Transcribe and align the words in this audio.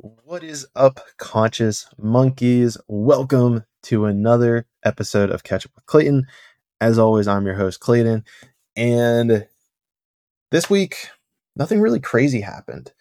What 0.00 0.44
is 0.44 0.64
up, 0.76 1.00
conscious 1.16 1.88
monkeys? 1.98 2.78
Welcome 2.86 3.64
to 3.82 4.04
another 4.04 4.64
episode 4.84 5.28
of 5.28 5.42
Catch 5.42 5.66
Up 5.66 5.72
with 5.74 5.86
Clayton. 5.86 6.28
As 6.80 7.00
always, 7.00 7.26
I'm 7.26 7.44
your 7.44 7.56
host, 7.56 7.80
Clayton. 7.80 8.22
And 8.76 9.48
this 10.52 10.70
week, 10.70 11.08
nothing 11.56 11.80
really 11.80 11.98
crazy 11.98 12.42
happened. 12.42 12.92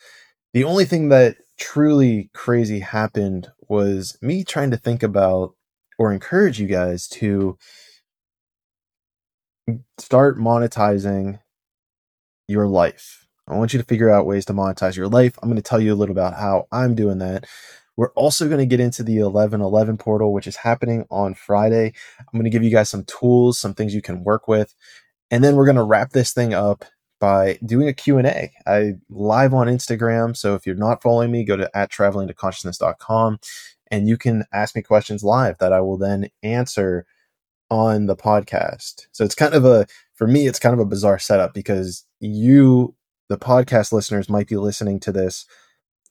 The 0.55 0.63
only 0.63 0.86
thing 0.86 1.10
that 1.10 1.38
truly 1.60 2.31
crazy 2.33 2.79
happened 2.79 3.48
was 3.68 4.18
me 4.23 4.43
trying 4.43 4.71
to 4.71 4.77
think 4.77 5.04
about 5.04 5.54
or 6.00 6.11
encourage 6.11 6.59
you 6.59 6.66
guys 6.66 7.07
to 7.09 7.59
start 10.00 10.39
monetizing 10.39 11.41
your 12.48 12.66
life 12.66 13.27
I 13.48 13.55
want 13.55 13.73
you 13.73 13.79
to 13.79 13.86
figure 13.86 14.09
out 14.09 14.25
ways 14.25 14.45
to 14.45 14.54
monetize 14.54 14.95
your 14.95 15.07
life. 15.07 15.38
I'm 15.41 15.50
going 15.50 15.61
to 15.61 15.61
tell 15.61 15.80
you 15.80 15.93
a 15.93 15.95
little 15.95 16.13
about 16.13 16.36
how 16.36 16.68
I'm 16.71 16.95
doing 16.95 17.20
that. 17.20 17.45
We're 17.95 18.12
also 18.12 18.48
going 18.48 18.59
to 18.59 18.66
get 18.66 18.80
into 18.80 19.04
the 19.04 19.23
1111 19.23 19.98
portal, 19.98 20.34
which 20.34 20.48
is 20.48 20.58
happening 20.58 21.05
on 21.09 21.34
Friday. 21.34 21.94
I'm 22.20 22.34
going 22.34 22.44
to 22.44 22.49
give 22.49 22.63
you 22.63 22.70
guys 22.70 22.90
some 22.90 23.05
tools, 23.05 23.57
some 23.57 23.73
things 23.73 23.95
you 23.95 24.02
can 24.02 24.23
work 24.23 24.48
with. 24.48 24.76
And 25.31 25.44
then 25.44 25.55
we're 25.55 25.66
going 25.66 25.77
to 25.77 25.84
wrap 25.84 26.12
this 26.12 26.31
thing 26.31 26.54
up 26.54 26.85
by 27.20 27.57
doing 27.66 27.88
a 27.88 27.94
Q&A. 27.94 28.52
I 28.68 28.94
live 29.09 29.54
on 29.54 29.68
Instagram, 29.68 30.38
so 30.38 30.54
if 30.54 30.68
you're 30.68 30.76
not 30.76 31.02
following 31.02 31.32
me, 31.32 31.43
go 31.43 31.57
to 31.57 31.70
at 31.76 31.91
travelingtoconsciousness.com 31.91 33.40
and 33.90 34.07
you 34.07 34.18
can 34.18 34.45
ask 34.54 34.76
me 34.76 34.82
questions 34.82 35.23
live 35.23 35.57
that 35.59 35.73
I 35.73 35.82
will 35.82 35.98
then 35.98 36.29
answer 36.43 37.05
on 37.70 38.05
the 38.05 38.16
podcast. 38.16 39.07
So 39.12 39.23
it's 39.23 39.35
kind 39.35 39.54
of 39.54 39.66
a 39.66 39.88
for 40.13 40.27
me 40.27 40.48
it's 40.48 40.59
kind 40.59 40.73
of 40.73 40.79
a 40.79 40.85
bizarre 40.85 41.20
setup 41.20 41.54
because 41.54 42.05
you 42.20 42.95
the 43.30 43.38
podcast 43.38 43.91
listeners 43.91 44.30
might 44.30 44.48
be 44.48 44.55
listening 44.55 44.99
to 45.02 45.12
this 45.12 45.45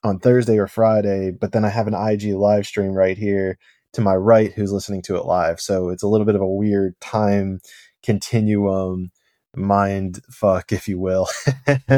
on 0.04 0.18
Thursday 0.18 0.58
or 0.58 0.66
Friday, 0.66 1.30
but 1.30 1.52
then 1.52 1.64
I 1.64 1.68
have 1.68 1.86
an 1.86 1.94
IG 1.94 2.34
live 2.34 2.66
stream 2.66 2.92
right 2.92 3.16
here 3.16 3.58
to 3.94 4.00
my 4.00 4.14
right 4.14 4.52
who's 4.52 4.72
listening 4.72 5.02
to 5.02 5.16
it 5.16 5.24
live. 5.24 5.60
So 5.60 5.88
it's 5.88 6.02
a 6.02 6.08
little 6.08 6.26
bit 6.26 6.34
of 6.34 6.42
a 6.42 6.46
weird 6.46 7.00
time 7.00 7.60
continuum 8.02 9.10
mind 9.54 10.20
fuck, 10.30 10.70
if 10.72 10.86
you 10.86 10.98
will. 10.98 11.28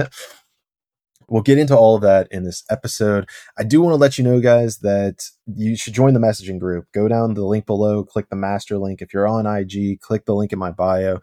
we'll 1.29 1.42
get 1.42 1.59
into 1.59 1.77
all 1.77 1.97
of 1.97 2.03
that 2.03 2.29
in 2.31 2.45
this 2.45 2.62
episode. 2.70 3.29
I 3.59 3.64
do 3.64 3.83
want 3.83 3.92
to 3.92 3.97
let 3.97 4.17
you 4.17 4.25
know, 4.25 4.41
guys, 4.41 4.79
that 4.79 5.25
you 5.47 5.77
should 5.77 5.92
join 5.92 6.14
the 6.14 6.20
messaging 6.20 6.61
group. 6.61 6.87
Go 6.95 7.09
down 7.09 7.35
the 7.35 7.45
link 7.45 7.67
below, 7.67 8.05
click 8.05 8.29
the 8.31 8.37
master 8.37 8.79
link. 8.79 9.03
If 9.03 9.12
you're 9.12 9.29
on 9.29 9.47
IG, 9.47 10.01
click 10.01 10.25
the 10.25 10.35
link 10.35 10.53
in 10.53 10.59
my 10.59 10.70
bio 10.70 11.19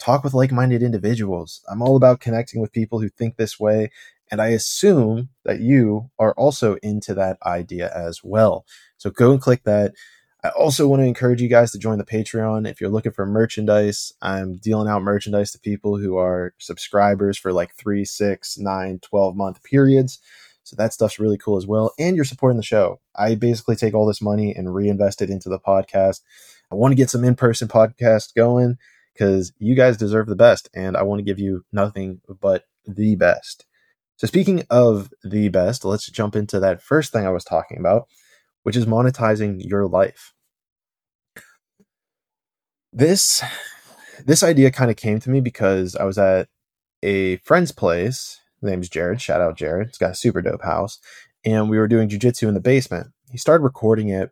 talk 0.00 0.24
with 0.24 0.34
like 0.34 0.50
minded 0.50 0.82
individuals. 0.82 1.62
I'm 1.70 1.82
all 1.82 1.96
about 1.96 2.20
connecting 2.20 2.60
with 2.60 2.72
people 2.72 3.00
who 3.00 3.08
think 3.08 3.36
this 3.36 3.60
way. 3.60 3.90
And 4.30 4.40
I 4.40 4.48
assume 4.48 5.28
that 5.44 5.60
you 5.60 6.10
are 6.18 6.32
also 6.34 6.76
into 6.82 7.14
that 7.14 7.38
idea 7.44 7.92
as 7.94 8.22
well. 8.24 8.64
So 8.96 9.10
go 9.10 9.32
and 9.32 9.40
click 9.40 9.64
that. 9.64 9.92
I 10.42 10.48
also 10.50 10.88
want 10.88 11.00
to 11.00 11.06
encourage 11.06 11.42
you 11.42 11.48
guys 11.48 11.70
to 11.72 11.78
join 11.78 11.98
the 11.98 12.04
Patreon. 12.04 12.68
If 12.68 12.80
you're 12.80 12.90
looking 12.90 13.12
for 13.12 13.26
merchandise, 13.26 14.12
I'm 14.22 14.56
dealing 14.56 14.88
out 14.88 15.02
merchandise 15.02 15.52
to 15.52 15.58
people 15.58 15.98
who 15.98 16.16
are 16.16 16.54
subscribers 16.58 17.36
for 17.36 17.52
like 17.52 17.74
three, 17.74 18.06
six, 18.06 18.56
nine, 18.56 19.00
12 19.00 19.36
month 19.36 19.62
periods. 19.62 20.18
So 20.62 20.76
that 20.76 20.94
stuff's 20.94 21.18
really 21.18 21.36
cool 21.36 21.58
as 21.58 21.66
well. 21.66 21.92
And 21.98 22.16
you're 22.16 22.24
supporting 22.24 22.56
the 22.56 22.62
show. 22.62 23.00
I 23.16 23.34
basically 23.34 23.76
take 23.76 23.92
all 23.92 24.06
this 24.06 24.22
money 24.22 24.54
and 24.54 24.74
reinvest 24.74 25.20
it 25.20 25.28
into 25.28 25.48
the 25.48 25.58
podcast. 25.58 26.20
I 26.70 26.76
want 26.76 26.92
to 26.92 26.96
get 26.96 27.10
some 27.10 27.24
in 27.24 27.34
person 27.34 27.68
podcasts 27.68 28.32
going 28.32 28.78
because 29.20 29.52
you 29.58 29.74
guys 29.74 29.98
deserve 29.98 30.28
the 30.28 30.36
best 30.36 30.70
and 30.72 30.96
I 30.96 31.02
want 31.02 31.18
to 31.18 31.24
give 31.24 31.38
you 31.38 31.62
nothing 31.72 32.22
but 32.40 32.64
the 32.86 33.16
best. 33.16 33.66
So, 34.16 34.26
speaking 34.26 34.64
of 34.70 35.10
the 35.22 35.48
best, 35.50 35.84
let's 35.84 36.10
jump 36.10 36.34
into 36.34 36.58
that 36.60 36.82
first 36.82 37.12
thing 37.12 37.26
I 37.26 37.30
was 37.30 37.44
talking 37.44 37.78
about, 37.78 38.08
which 38.62 38.76
is 38.76 38.86
monetizing 38.86 39.56
your 39.58 39.86
life. 39.86 40.32
This 42.92 43.42
this 44.24 44.42
idea 44.42 44.70
kind 44.70 44.90
of 44.90 44.96
came 44.96 45.20
to 45.20 45.30
me 45.30 45.40
because 45.40 45.96
I 45.96 46.04
was 46.04 46.16
at 46.16 46.48
a 47.02 47.36
friend's 47.38 47.72
place. 47.72 48.40
His 48.60 48.70
name's 48.70 48.88
Jared. 48.88 49.20
Shout 49.20 49.42
out 49.42 49.56
Jared. 49.56 49.88
He's 49.88 49.98
got 49.98 50.12
a 50.12 50.16
super 50.16 50.40
dope 50.40 50.64
house. 50.64 50.98
And 51.44 51.68
we 51.70 51.78
were 51.78 51.88
doing 51.88 52.08
jujitsu 52.08 52.48
in 52.48 52.54
the 52.54 52.60
basement. 52.60 53.08
He 53.30 53.38
started 53.38 53.64
recording 53.64 54.08
it 54.08 54.30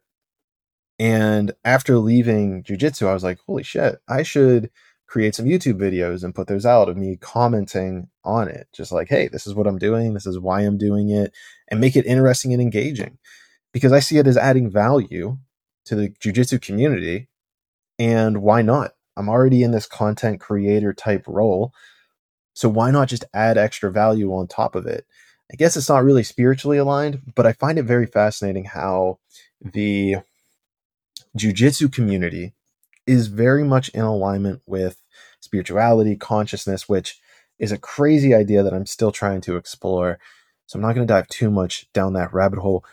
and 0.98 1.52
after 1.64 1.98
leaving 1.98 2.62
jujitsu, 2.62 3.06
I 3.06 3.14
was 3.14 3.24
like, 3.24 3.38
holy 3.46 3.62
shit, 3.62 4.00
I 4.08 4.22
should 4.22 4.70
create 5.06 5.34
some 5.34 5.46
YouTube 5.46 5.78
videos 5.80 6.22
and 6.22 6.34
put 6.34 6.48
those 6.48 6.66
out 6.66 6.88
of 6.88 6.96
me 6.96 7.16
commenting 7.20 8.08
on 8.24 8.48
it. 8.48 8.68
Just 8.72 8.92
like, 8.92 9.08
hey, 9.08 9.28
this 9.28 9.46
is 9.46 9.54
what 9.54 9.66
I'm 9.66 9.78
doing. 9.78 10.14
This 10.14 10.26
is 10.26 10.38
why 10.38 10.60
I'm 10.60 10.76
doing 10.76 11.10
it. 11.10 11.32
And 11.68 11.80
make 11.80 11.96
it 11.96 12.06
interesting 12.06 12.52
and 12.52 12.60
engaging 12.60 13.18
because 13.72 13.92
I 13.92 14.00
see 14.00 14.18
it 14.18 14.26
as 14.26 14.36
adding 14.36 14.70
value 14.70 15.38
to 15.86 15.94
the 15.94 16.10
jujitsu 16.10 16.60
community. 16.60 17.28
And 17.98 18.42
why 18.42 18.62
not? 18.62 18.92
I'm 19.16 19.28
already 19.28 19.62
in 19.62 19.72
this 19.72 19.86
content 19.86 20.40
creator 20.40 20.92
type 20.92 21.24
role. 21.26 21.72
So 22.54 22.68
why 22.68 22.90
not 22.90 23.08
just 23.08 23.24
add 23.32 23.56
extra 23.56 23.90
value 23.90 24.32
on 24.34 24.46
top 24.46 24.74
of 24.74 24.86
it? 24.86 25.06
I 25.50 25.56
guess 25.56 25.76
it's 25.76 25.88
not 25.88 26.04
really 26.04 26.22
spiritually 26.22 26.76
aligned, 26.76 27.32
but 27.34 27.46
I 27.46 27.52
find 27.52 27.78
it 27.78 27.84
very 27.84 28.06
fascinating 28.06 28.64
how 28.64 29.18
the 29.60 30.16
jujitsu 31.36 31.92
community 31.92 32.54
is 33.06 33.28
very 33.28 33.64
much 33.64 33.88
in 33.90 34.02
alignment 34.02 34.62
with 34.66 35.02
spirituality, 35.40 36.16
consciousness, 36.16 36.88
which 36.88 37.18
is 37.58 37.72
a 37.72 37.78
crazy 37.78 38.34
idea 38.34 38.62
that 38.62 38.74
I'm 38.74 38.86
still 38.86 39.10
trying 39.10 39.40
to 39.42 39.56
explore. 39.56 40.18
So 40.66 40.78
I'm 40.78 40.82
not 40.82 40.94
going 40.94 41.06
to 41.06 41.12
dive 41.12 41.28
too 41.28 41.50
much 41.50 41.90
down 41.92 42.12
that 42.12 42.32
rabbit 42.32 42.58
hole. 42.58 42.84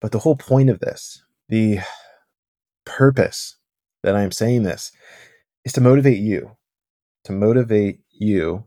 But 0.00 0.12
the 0.12 0.20
whole 0.20 0.36
point 0.36 0.70
of 0.70 0.80
this, 0.80 1.22
the 1.48 1.80
purpose 2.84 3.56
that 4.02 4.16
I'm 4.16 4.32
saying 4.32 4.62
this, 4.62 4.92
is 5.64 5.72
to 5.74 5.80
motivate 5.80 6.18
you, 6.18 6.56
to 7.24 7.32
motivate 7.32 8.00
you 8.10 8.64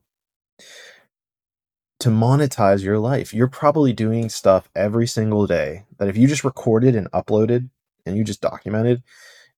to 2.03 2.09
monetize 2.09 2.83
your 2.83 2.99
life. 2.99 3.33
You're 3.33 3.47
probably 3.47 3.93
doing 3.93 4.27
stuff 4.27 4.69
every 4.75 5.07
single 5.07 5.47
day 5.47 5.85
that 5.99 6.09
if 6.09 6.17
you 6.17 6.27
just 6.27 6.43
recorded 6.43 6.97
and 6.97 7.09
uploaded 7.11 7.69
and 8.05 8.17
you 8.17 8.23
just 8.23 8.41
documented 8.41 9.03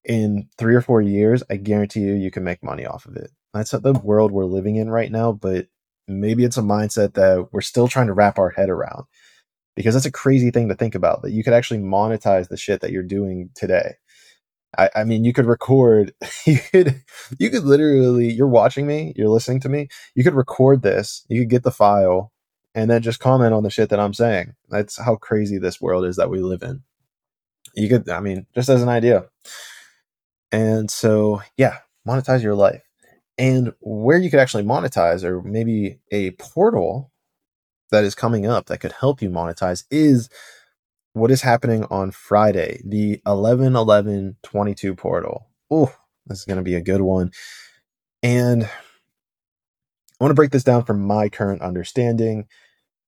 in 0.05 0.47
three 0.57 0.75
or 0.75 0.81
four 0.81 1.01
years, 1.01 1.43
I 1.49 1.57
guarantee 1.57 2.01
you, 2.01 2.13
you 2.13 2.31
can 2.31 2.43
make 2.43 2.63
money 2.63 2.85
off 2.85 3.05
of 3.05 3.15
it. 3.15 3.31
That's 3.53 3.71
the 3.71 3.93
world 3.93 4.31
we're 4.31 4.45
living 4.45 4.75
in 4.75 4.89
right 4.89 5.11
now, 5.11 5.31
but 5.31 5.67
maybe 6.07 6.43
it's 6.43 6.57
a 6.57 6.61
mindset 6.61 7.13
that 7.15 7.47
we're 7.51 7.61
still 7.61 7.87
trying 7.87 8.07
to 8.07 8.13
wrap 8.13 8.37
our 8.37 8.51
head 8.51 8.69
around 8.69 9.05
because 9.75 9.95
that's 9.95 10.05
a 10.05 10.11
crazy 10.11 10.51
thing 10.51 10.69
to 10.69 10.75
think 10.75 10.93
about 10.93 11.23
that 11.23 11.31
you 11.31 11.43
could 11.43 11.53
actually 11.53 11.79
monetize 11.79 12.47
the 12.47 12.57
shit 12.57 12.81
that 12.81 12.91
you're 12.91 13.03
doing 13.03 13.49
today. 13.55 13.95
I, 14.77 14.89
I 14.95 15.03
mean, 15.05 15.23
you 15.23 15.33
could 15.33 15.45
record, 15.45 16.13
you 16.45 16.59
could, 16.59 17.01
you 17.39 17.49
could 17.49 17.63
literally, 17.63 18.31
you're 18.31 18.47
watching 18.47 18.85
me, 18.85 19.13
you're 19.15 19.29
listening 19.29 19.61
to 19.61 19.69
me, 19.69 19.87
you 20.13 20.23
could 20.23 20.35
record 20.35 20.81
this, 20.81 21.25
you 21.29 21.41
could 21.41 21.49
get 21.49 21.63
the 21.63 21.71
file, 21.71 22.31
and 22.75 22.91
then 22.91 23.01
just 23.01 23.21
comment 23.21 23.53
on 23.53 23.63
the 23.63 23.69
shit 23.69 23.89
that 23.89 23.99
I'm 24.01 24.13
saying. 24.13 24.53
That's 24.69 25.01
how 25.01 25.15
crazy 25.15 25.57
this 25.57 25.79
world 25.79 26.05
is 26.05 26.17
that 26.17 26.29
we 26.29 26.39
live 26.39 26.61
in 26.61 26.83
you 27.73 27.89
could, 27.89 28.09
I 28.09 28.19
mean, 28.19 28.45
just 28.53 28.69
as 28.69 28.81
an 28.81 28.89
idea. 28.89 29.25
And 30.51 30.89
so, 30.89 31.41
yeah, 31.57 31.79
monetize 32.07 32.43
your 32.43 32.55
life. 32.55 32.83
And 33.37 33.73
where 33.81 34.17
you 34.17 34.29
could 34.29 34.39
actually 34.39 34.63
monetize, 34.63 35.23
or 35.23 35.41
maybe 35.41 35.99
a 36.11 36.31
portal 36.31 37.11
that 37.91 38.03
is 38.03 38.15
coming 38.15 38.45
up 38.45 38.67
that 38.67 38.79
could 38.79 38.93
help 38.93 39.21
you 39.21 39.29
monetize, 39.29 39.83
is 39.91 40.29
what 41.13 41.31
is 41.31 41.41
happening 41.41 41.85
on 41.89 42.11
Friday, 42.11 42.81
the 42.85 43.21
11 43.25 43.75
11 43.75 44.37
22 44.43 44.95
portal. 44.95 45.47
Oh, 45.69 45.93
this 46.27 46.39
is 46.39 46.45
going 46.45 46.57
to 46.57 46.63
be 46.63 46.75
a 46.75 46.81
good 46.81 47.01
one. 47.01 47.31
And 48.23 48.63
I 48.63 50.23
want 50.23 50.31
to 50.31 50.35
break 50.35 50.51
this 50.51 50.63
down 50.63 50.85
from 50.85 51.05
my 51.05 51.29
current 51.29 51.61
understanding 51.61 52.47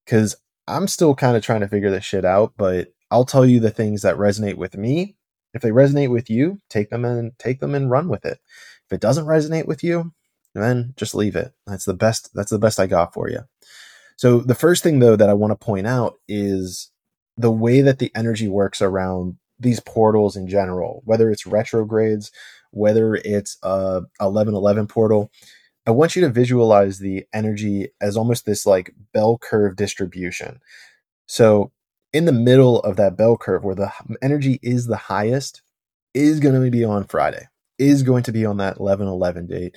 because 0.04 0.36
I'm 0.66 0.88
still 0.88 1.14
kind 1.14 1.36
of 1.36 1.42
trying 1.42 1.60
to 1.60 1.68
figure 1.68 1.90
this 1.90 2.04
shit 2.04 2.24
out, 2.24 2.52
but 2.56 2.88
I'll 3.10 3.24
tell 3.24 3.46
you 3.46 3.60
the 3.60 3.70
things 3.70 4.02
that 4.02 4.16
resonate 4.16 4.56
with 4.56 4.76
me. 4.76 5.16
If 5.54 5.62
they 5.62 5.70
resonate 5.70 6.10
with 6.10 6.28
you, 6.28 6.60
take 6.68 6.90
them 6.90 7.04
and 7.04 7.32
take 7.38 7.60
them 7.60 7.74
and 7.74 7.90
run 7.90 8.08
with 8.08 8.24
it. 8.24 8.38
If 8.86 8.92
it 8.92 9.00
doesn't 9.00 9.26
resonate 9.26 9.66
with 9.66 9.82
you, 9.82 10.12
then 10.54 10.94
just 10.96 11.14
leave 11.14 11.36
it. 11.36 11.52
That's 11.66 11.84
the 11.84 11.94
best 11.94 12.30
that's 12.34 12.50
the 12.50 12.58
best 12.58 12.80
I 12.80 12.86
got 12.86 13.14
for 13.14 13.30
you. 13.30 13.40
So 14.16 14.40
the 14.40 14.54
first 14.54 14.82
thing 14.82 14.98
though 14.98 15.16
that 15.16 15.28
I 15.28 15.34
want 15.34 15.52
to 15.52 15.64
point 15.64 15.86
out 15.86 16.14
is 16.26 16.90
the 17.36 17.52
way 17.52 17.80
that 17.80 17.98
the 17.98 18.10
energy 18.14 18.48
works 18.48 18.82
around 18.82 19.36
these 19.60 19.80
portals 19.80 20.36
in 20.36 20.48
general, 20.48 21.02
whether 21.04 21.30
it's 21.30 21.46
retrogrades, 21.46 22.30
whether 22.70 23.14
it's 23.14 23.56
a 23.62 24.02
1111 24.18 24.86
portal, 24.86 25.30
I 25.86 25.90
want 25.90 26.14
you 26.14 26.22
to 26.22 26.28
visualize 26.28 26.98
the 26.98 27.24
energy 27.32 27.88
as 28.00 28.16
almost 28.16 28.44
this 28.44 28.66
like 28.66 28.94
bell 29.12 29.38
curve 29.38 29.76
distribution. 29.76 30.60
So 31.26 31.72
in 32.12 32.24
the 32.24 32.32
middle 32.32 32.80
of 32.80 32.96
that 32.96 33.16
bell 33.16 33.36
curve 33.36 33.64
where 33.64 33.74
the 33.74 33.92
energy 34.22 34.58
is 34.62 34.86
the 34.86 34.96
highest 34.96 35.62
is 36.14 36.40
going 36.40 36.60
to 36.60 36.70
be 36.70 36.84
on 36.84 37.04
Friday, 37.04 37.46
is 37.78 38.02
going 38.02 38.22
to 38.24 38.32
be 38.32 38.44
on 38.44 38.56
that 38.58 38.78
11 38.78 39.06
11 39.06 39.46
date, 39.46 39.76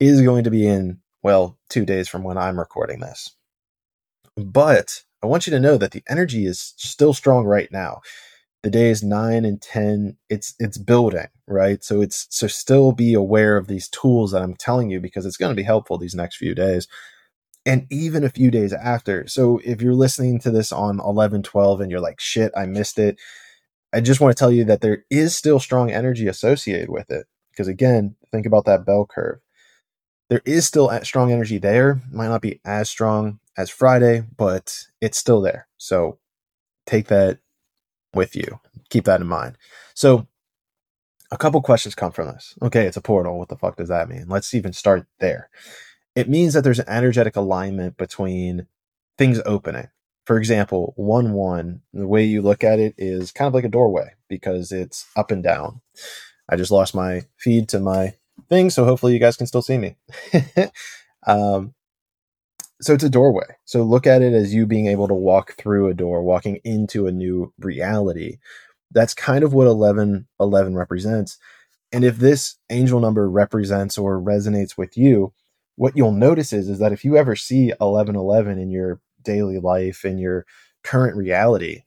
is 0.00 0.22
going 0.22 0.44
to 0.44 0.50
be 0.50 0.66
in, 0.66 1.00
well, 1.22 1.58
two 1.68 1.84
days 1.84 2.08
from 2.08 2.22
when 2.22 2.38
I'm 2.38 2.58
recording 2.58 3.00
this. 3.00 3.34
But 4.36 5.02
I 5.22 5.26
want 5.26 5.46
you 5.46 5.50
to 5.52 5.60
know 5.60 5.76
that 5.76 5.92
the 5.92 6.04
energy 6.08 6.46
is 6.46 6.74
still 6.76 7.14
strong 7.14 7.44
right 7.44 7.70
now. 7.72 8.00
The 8.62 8.70
day 8.70 8.90
is 8.90 9.02
9 9.02 9.44
and 9.44 9.60
10. 9.62 10.16
It's 10.28 10.54
it's 10.58 10.78
building, 10.78 11.28
right? 11.46 11.82
So 11.84 12.00
it's 12.00 12.26
so 12.30 12.46
still 12.46 12.92
be 12.92 13.14
aware 13.14 13.56
of 13.56 13.68
these 13.68 13.88
tools 13.88 14.32
that 14.32 14.42
I'm 14.42 14.54
telling 14.54 14.90
you 14.90 15.00
because 15.00 15.24
it's 15.24 15.36
going 15.36 15.50
to 15.50 15.56
be 15.56 15.62
helpful 15.62 15.98
these 15.98 16.14
next 16.14 16.36
few 16.36 16.54
days 16.54 16.88
and 17.66 17.86
even 17.90 18.24
a 18.24 18.30
few 18.30 18.50
days 18.50 18.72
after. 18.72 19.26
So 19.26 19.60
if 19.64 19.82
you're 19.82 19.94
listening 19.94 20.38
to 20.40 20.50
this 20.50 20.72
on 20.72 21.00
11 21.00 21.42
12 21.42 21.80
and 21.82 21.90
you're 21.90 22.00
like 22.00 22.20
shit, 22.20 22.52
I 22.56 22.66
missed 22.66 22.98
it. 22.98 23.18
I 23.92 24.00
just 24.00 24.20
want 24.20 24.34
to 24.34 24.38
tell 24.38 24.52
you 24.52 24.64
that 24.64 24.80
there 24.80 25.04
is 25.10 25.36
still 25.36 25.60
strong 25.60 25.90
energy 25.90 26.28
associated 26.28 26.90
with 26.90 27.10
it 27.10 27.26
because 27.50 27.68
again, 27.68 28.16
think 28.32 28.46
about 28.46 28.64
that 28.66 28.86
bell 28.86 29.06
curve 29.06 29.40
there 30.28 30.42
is 30.44 30.66
still 30.66 30.90
strong 31.02 31.30
energy 31.30 31.58
there. 31.58 32.02
Might 32.10 32.28
not 32.28 32.42
be 32.42 32.60
as 32.64 32.90
strong 32.90 33.38
as 33.56 33.70
Friday, 33.70 34.24
but 34.36 34.86
it's 35.00 35.18
still 35.18 35.40
there. 35.40 35.68
So 35.78 36.18
take 36.86 37.08
that 37.08 37.38
with 38.14 38.34
you. 38.34 38.60
Keep 38.90 39.04
that 39.04 39.20
in 39.20 39.26
mind. 39.26 39.56
So 39.94 40.26
a 41.30 41.36
couple 41.36 41.60
questions 41.62 41.94
come 41.94 42.12
from 42.12 42.28
this. 42.28 42.54
Okay, 42.62 42.86
it's 42.86 42.96
a 42.96 43.02
portal. 43.02 43.38
What 43.38 43.48
the 43.48 43.56
fuck 43.56 43.76
does 43.76 43.88
that 43.88 44.08
mean? 44.08 44.26
Let's 44.28 44.54
even 44.54 44.72
start 44.72 45.06
there. 45.20 45.48
It 46.16 46.28
means 46.30 46.54
that 46.54 46.64
there's 46.64 46.78
an 46.78 46.88
energetic 46.88 47.36
alignment 47.36 47.98
between 47.98 48.66
things 49.18 49.40
opening. 49.44 49.88
For 50.24 50.38
example, 50.38 50.94
1 50.96 51.32
1, 51.32 51.82
the 51.92 52.06
way 52.08 52.24
you 52.24 52.42
look 52.42 52.64
at 52.64 52.80
it 52.80 52.94
is 52.98 53.30
kind 53.30 53.46
of 53.46 53.54
like 53.54 53.64
a 53.64 53.68
doorway 53.68 54.14
because 54.28 54.72
it's 54.72 55.06
up 55.14 55.30
and 55.30 55.42
down. 55.42 55.82
I 56.48 56.56
just 56.56 56.72
lost 56.72 56.94
my 56.94 57.22
feed 57.36 57.68
to 57.68 57.80
my 57.80 58.14
thing, 58.48 58.70
so 58.70 58.84
hopefully 58.84 59.12
you 59.12 59.20
guys 59.20 59.36
can 59.36 59.46
still 59.46 59.62
see 59.62 59.78
me. 59.78 59.96
um, 61.26 61.74
so 62.80 62.94
it's 62.94 63.04
a 63.04 63.10
doorway. 63.10 63.46
So 63.64 63.82
look 63.82 64.06
at 64.06 64.22
it 64.22 64.32
as 64.32 64.54
you 64.54 64.66
being 64.66 64.86
able 64.86 65.08
to 65.08 65.14
walk 65.14 65.54
through 65.56 65.88
a 65.88 65.94
door, 65.94 66.22
walking 66.22 66.60
into 66.64 67.06
a 67.06 67.12
new 67.12 67.52
reality. 67.58 68.38
That's 68.90 69.14
kind 69.14 69.44
of 69.44 69.52
what 69.52 69.66
11 69.66 70.26
11 70.40 70.76
represents. 70.76 71.38
And 71.92 72.04
if 72.04 72.16
this 72.16 72.56
angel 72.70 73.00
number 73.00 73.30
represents 73.30 73.96
or 73.96 74.20
resonates 74.20 74.76
with 74.76 74.96
you, 74.96 75.32
what 75.76 75.96
you'll 75.96 76.12
notice 76.12 76.52
is, 76.52 76.68
is 76.68 76.78
that 76.78 76.92
if 76.92 77.04
you 77.04 77.16
ever 77.16 77.36
see 77.36 77.68
1111 77.68 78.58
in 78.58 78.70
your 78.70 79.00
daily 79.22 79.58
life, 79.58 80.04
in 80.04 80.18
your 80.18 80.46
current 80.82 81.16
reality, 81.16 81.82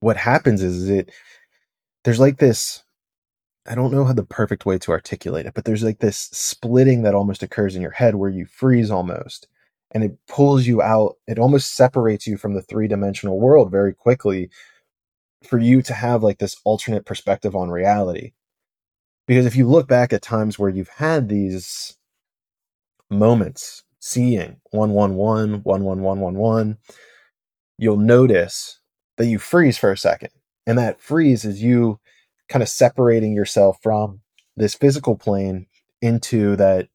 what 0.00 0.16
happens 0.16 0.62
is, 0.62 0.76
is 0.82 0.90
it 0.90 1.10
there's 2.04 2.20
like 2.20 2.38
this 2.38 2.84
I 3.68 3.74
don't 3.74 3.92
know 3.92 4.04
how 4.04 4.12
the 4.12 4.22
perfect 4.22 4.64
way 4.64 4.78
to 4.78 4.92
articulate 4.92 5.46
it, 5.46 5.54
but 5.54 5.64
there's 5.64 5.82
like 5.82 5.98
this 5.98 6.28
splitting 6.32 7.02
that 7.02 7.14
almost 7.14 7.42
occurs 7.42 7.74
in 7.74 7.82
your 7.82 7.90
head 7.90 8.14
where 8.14 8.30
you 8.30 8.46
freeze 8.46 8.90
almost 8.90 9.48
and 9.90 10.04
it 10.04 10.16
pulls 10.28 10.66
you 10.66 10.82
out. 10.82 11.16
It 11.26 11.38
almost 11.38 11.74
separates 11.74 12.26
you 12.26 12.36
from 12.36 12.54
the 12.54 12.62
three 12.62 12.86
dimensional 12.86 13.40
world 13.40 13.70
very 13.70 13.92
quickly 13.92 14.50
for 15.44 15.58
you 15.58 15.82
to 15.82 15.94
have 15.94 16.22
like 16.22 16.38
this 16.38 16.56
alternate 16.64 17.04
perspective 17.06 17.56
on 17.56 17.70
reality. 17.70 18.32
Because 19.26 19.46
if 19.46 19.56
you 19.56 19.66
look 19.66 19.88
back 19.88 20.12
at 20.12 20.22
times 20.22 20.58
where 20.58 20.70
you've 20.70 20.88
had 20.88 21.28
these 21.28 21.96
moments 23.10 23.84
seeing 24.00 24.56
111, 24.70 25.62
11111, 25.64 26.78
you'll 27.78 27.96
notice 27.96 28.80
that 29.16 29.26
you 29.26 29.38
freeze 29.38 29.78
for 29.78 29.92
a 29.92 29.98
second. 29.98 30.30
And 30.66 30.78
that 30.78 31.00
freeze 31.00 31.44
is 31.44 31.62
you 31.62 32.00
kind 32.48 32.62
of 32.62 32.68
separating 32.68 33.34
yourself 33.34 33.78
from 33.82 34.20
this 34.56 34.74
physical 34.74 35.16
plane 35.16 35.66
into 36.00 36.56
that 36.56 36.88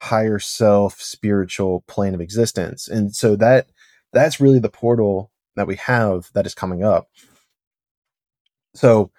higher 0.00 0.38
self 0.38 1.00
spiritual 1.00 1.84
plane 1.86 2.14
of 2.14 2.20
existence. 2.20 2.88
And 2.88 3.14
so 3.14 3.36
that 3.36 3.66
that's 4.12 4.40
really 4.40 4.58
the 4.58 4.68
portal 4.70 5.30
that 5.56 5.66
we 5.66 5.76
have 5.76 6.30
that 6.34 6.46
is 6.46 6.54
coming 6.54 6.84
up. 6.84 7.08
So 8.74 9.10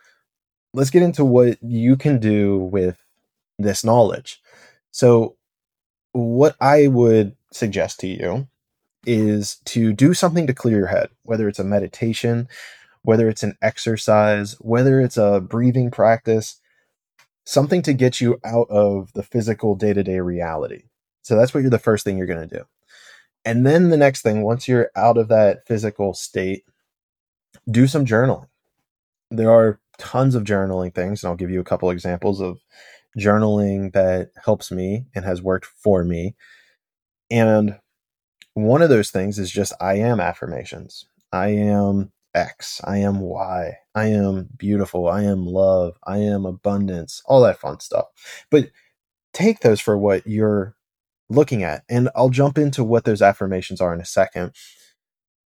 let's 0.73 0.89
get 0.89 1.03
into 1.03 1.25
what 1.25 1.57
you 1.61 1.97
can 1.97 2.19
do 2.19 2.57
with 2.57 2.97
this 3.57 3.83
knowledge. 3.83 4.41
So 4.91 5.35
what 6.11 6.55
i 6.59 6.87
would 6.87 7.35
suggest 7.51 7.99
to 7.99 8.07
you 8.07 8.47
is 9.05 9.57
to 9.65 9.93
do 9.93 10.13
something 10.13 10.45
to 10.47 10.53
clear 10.53 10.77
your 10.77 10.87
head 10.87 11.09
whether 11.23 11.47
it's 11.47 11.59
a 11.59 11.63
meditation 11.63 12.47
whether 13.03 13.29
it's 13.29 13.43
an 13.43 13.57
exercise, 13.61 14.53
whether 14.59 14.99
it's 14.99 15.17
a 15.17 15.41
breathing 15.41 15.91
practice, 15.91 16.59
something 17.45 17.81
to 17.83 17.93
get 17.93 18.21
you 18.21 18.39
out 18.43 18.69
of 18.69 19.11
the 19.13 19.23
physical 19.23 19.75
day 19.75 19.93
to 19.93 20.03
day 20.03 20.19
reality. 20.19 20.83
So 21.21 21.35
that's 21.35 21.53
what 21.53 21.61
you're 21.61 21.69
the 21.69 21.79
first 21.79 22.03
thing 22.03 22.17
you're 22.17 22.27
going 22.27 22.47
to 22.47 22.57
do. 22.57 22.65
And 23.45 23.65
then 23.65 23.89
the 23.89 23.97
next 23.97 24.21
thing, 24.21 24.41
once 24.41 24.67
you're 24.67 24.91
out 24.95 25.17
of 25.17 25.29
that 25.29 25.65
physical 25.65 26.13
state, 26.13 26.65
do 27.69 27.87
some 27.87 28.05
journaling. 28.05 28.47
There 29.31 29.51
are 29.51 29.79
tons 29.97 30.35
of 30.35 30.43
journaling 30.43 30.93
things, 30.93 31.23
and 31.23 31.29
I'll 31.29 31.37
give 31.37 31.49
you 31.49 31.59
a 31.59 31.65
couple 31.65 31.89
examples 31.89 32.41
of 32.41 32.59
journaling 33.17 33.93
that 33.93 34.31
helps 34.43 34.71
me 34.71 35.05
and 35.15 35.25
has 35.25 35.41
worked 35.41 35.65
for 35.65 36.03
me. 36.03 36.35
And 37.31 37.77
one 38.53 38.81
of 38.81 38.89
those 38.89 39.11
things 39.11 39.39
is 39.39 39.51
just 39.51 39.73
I 39.81 39.95
am 39.95 40.19
affirmations. 40.19 41.05
I 41.31 41.49
am 41.49 42.11
X. 42.33 42.81
I 42.83 42.97
am 42.97 43.19
Y. 43.21 43.73
I 43.95 44.05
am 44.07 44.49
beautiful. 44.57 45.07
I 45.07 45.23
am 45.23 45.45
love. 45.45 45.97
I 46.05 46.17
am 46.17 46.45
abundance. 46.45 47.21
All 47.25 47.41
that 47.43 47.59
fun 47.59 47.79
stuff. 47.79 48.05
But 48.51 48.69
take 49.33 49.61
those 49.61 49.81
for 49.81 49.97
what 49.97 50.27
you're 50.27 50.75
looking 51.29 51.63
at. 51.63 51.83
And 51.89 52.09
I'll 52.15 52.29
jump 52.29 52.57
into 52.57 52.83
what 52.83 53.05
those 53.05 53.21
affirmations 53.21 53.81
are 53.81 53.93
in 53.93 54.01
a 54.01 54.05
second. 54.05 54.53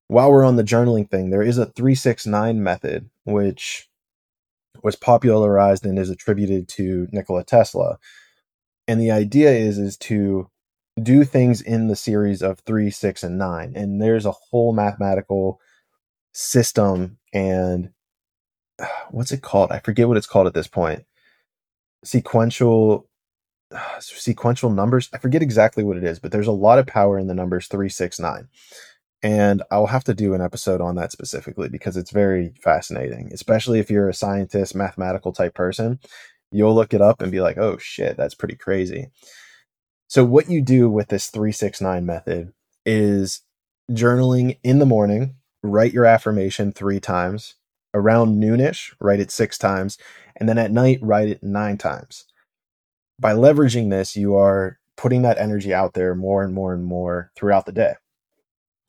While 0.09 0.33
we're 0.33 0.45
on 0.45 0.57
the 0.57 0.65
journaling 0.65 1.11
thing, 1.11 1.31
there 1.31 1.43
is 1.43 1.59
a 1.59 1.67
369 1.67 2.63
method, 2.63 3.11
which 3.25 3.89
was 4.83 4.97
popularized 4.97 5.85
and 5.85 5.99
is 5.99 6.11
attributed 6.11 6.69
to 6.69 7.09
Nikola 7.13 7.45
Tesla. 7.45 7.99
And 8.89 9.01
the 9.01 9.11
idea 9.11 9.51
is 9.51 9.79
is 9.79 9.97
to 9.99 10.51
do 11.03 11.25
things 11.25 11.61
in 11.63 11.89
the 11.89 11.97
series 11.97 12.43
of 12.43 12.61
3, 12.61 12.91
6 12.91 13.23
and 13.23 13.39
9. 13.39 13.73
And 13.77 14.03
there's 14.03 14.27
a 14.27 14.33
whole 14.33 14.73
mathematical 14.73 15.61
system 16.33 17.19
and 17.33 17.91
what's 19.11 19.33
it 19.33 19.43
called? 19.43 19.73
I 19.73 19.79
forget 19.79 20.09
what 20.09 20.17
it's 20.17 20.27
called 20.27 20.47
at 20.47 20.55
this 20.55 20.69
point. 20.69 21.05
Sequential 22.05 23.09
sequential 24.01 24.71
numbers. 24.71 25.09
I 25.13 25.19
forget 25.19 25.43
exactly 25.43 25.85
what 25.85 25.97
it 25.97 26.05
is, 26.05 26.19
but 26.19 26.33
there's 26.33 26.47
a 26.47 26.53
lot 26.53 26.79
of 26.79 26.87
power 26.87 27.19
in 27.19 27.27
the 27.27 27.35
numbers 27.35 27.67
369. 27.67 28.49
And 29.23 29.63
I'll 29.71 29.87
have 29.87 30.05
to 30.05 30.15
do 30.15 30.33
an 30.35 30.41
episode 30.41 30.81
on 30.81 30.95
that 30.97 31.13
specifically 31.13 31.69
because 31.69 31.97
it's 31.97 32.11
very 32.11 32.55
fascinating, 32.63 33.31
especially 33.33 33.79
if 33.79 33.91
you're 33.91 34.09
a 34.09 34.15
scientist, 34.15 34.75
mathematical 34.75 35.33
type 35.33 35.55
person. 35.55 36.01
You'll 36.51 36.75
look 36.75 36.95
it 36.95 37.03
up 37.03 37.21
and 37.21 37.31
be 37.31 37.41
like, 37.41 37.59
oh 37.59 37.77
shit, 37.79 38.17
that's 38.17 38.35
pretty 38.35 38.57
crazy. 38.57 39.11
So, 40.09 40.25
what 40.25 40.49
you 40.51 40.63
do 40.63 40.89
with 40.89 41.09
this 41.09 41.29
369 41.29 42.05
method 42.05 42.53
is 42.85 43.43
journaling 43.93 44.59
in 44.65 44.79
the 44.79 44.87
morning 44.87 45.37
write 45.63 45.93
your 45.93 46.05
affirmation 46.05 46.73
three 46.73 47.01
times. 47.01 47.55
Around 47.93 48.41
noonish, 48.41 48.95
write 49.01 49.21
it 49.21 49.33
six 49.33 49.59
times. 49.59 49.99
And 50.37 50.49
then 50.49 50.59
at 50.59 50.71
night, 50.71 51.01
write 51.03 51.29
it 51.29 51.43
nine 51.43 51.77
times. 51.77 52.25
By 53.19 53.33
leveraging 53.33 53.91
this, 53.91 54.17
you 54.17 54.37
are 54.37 54.79
putting 54.97 55.23
that 55.23 55.39
energy 55.39 55.75
out 55.75 55.95
there 55.95 56.15
more 56.15 56.43
and 56.43 56.55
more 56.55 56.73
and 56.73 56.85
more 56.85 57.33
throughout 57.37 57.67
the 57.67 57.73
day. 57.73 57.95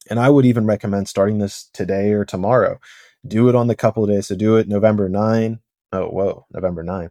And 0.10 0.20
I 0.20 0.30
would 0.30 0.46
even 0.46 0.66
recommend 0.66 1.08
starting 1.08 1.40
this 1.40 1.70
today 1.74 2.12
or 2.12 2.26
tomorrow. 2.26 2.80
Do 3.26 3.50
it 3.50 3.56
on 3.56 3.68
the 3.68 3.76
couple 3.76 4.04
of 4.04 4.10
days. 4.10 4.28
So 4.28 4.36
do 4.36 4.58
it 4.58 4.68
November 4.68 5.08
9. 5.08 5.60
Oh, 5.94 6.08
whoa, 6.08 6.46
November 6.52 6.84
9, 6.84 7.10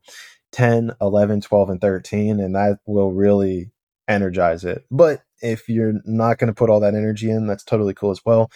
10, 0.53 0.93
11, 1.01 1.41
12, 1.43 1.71
and 1.71 1.81
13. 1.81 2.41
And 2.41 2.55
that 2.55 2.79
will 2.87 3.13
really 3.13 3.71
energize 4.09 4.65
it. 4.65 4.85
But 4.91 5.23
if 5.43 5.69
you're 5.69 6.01
not 6.05 6.39
going 6.39 6.49
to 6.49 6.55
put 6.55 6.71
all 6.71 6.81
that 6.81 6.95
energy 6.95 7.31
in, 7.31 7.47
that's 7.47 7.65
totally 7.65 7.95
cool 7.95 8.11
as 8.11 8.25
well 8.25 8.51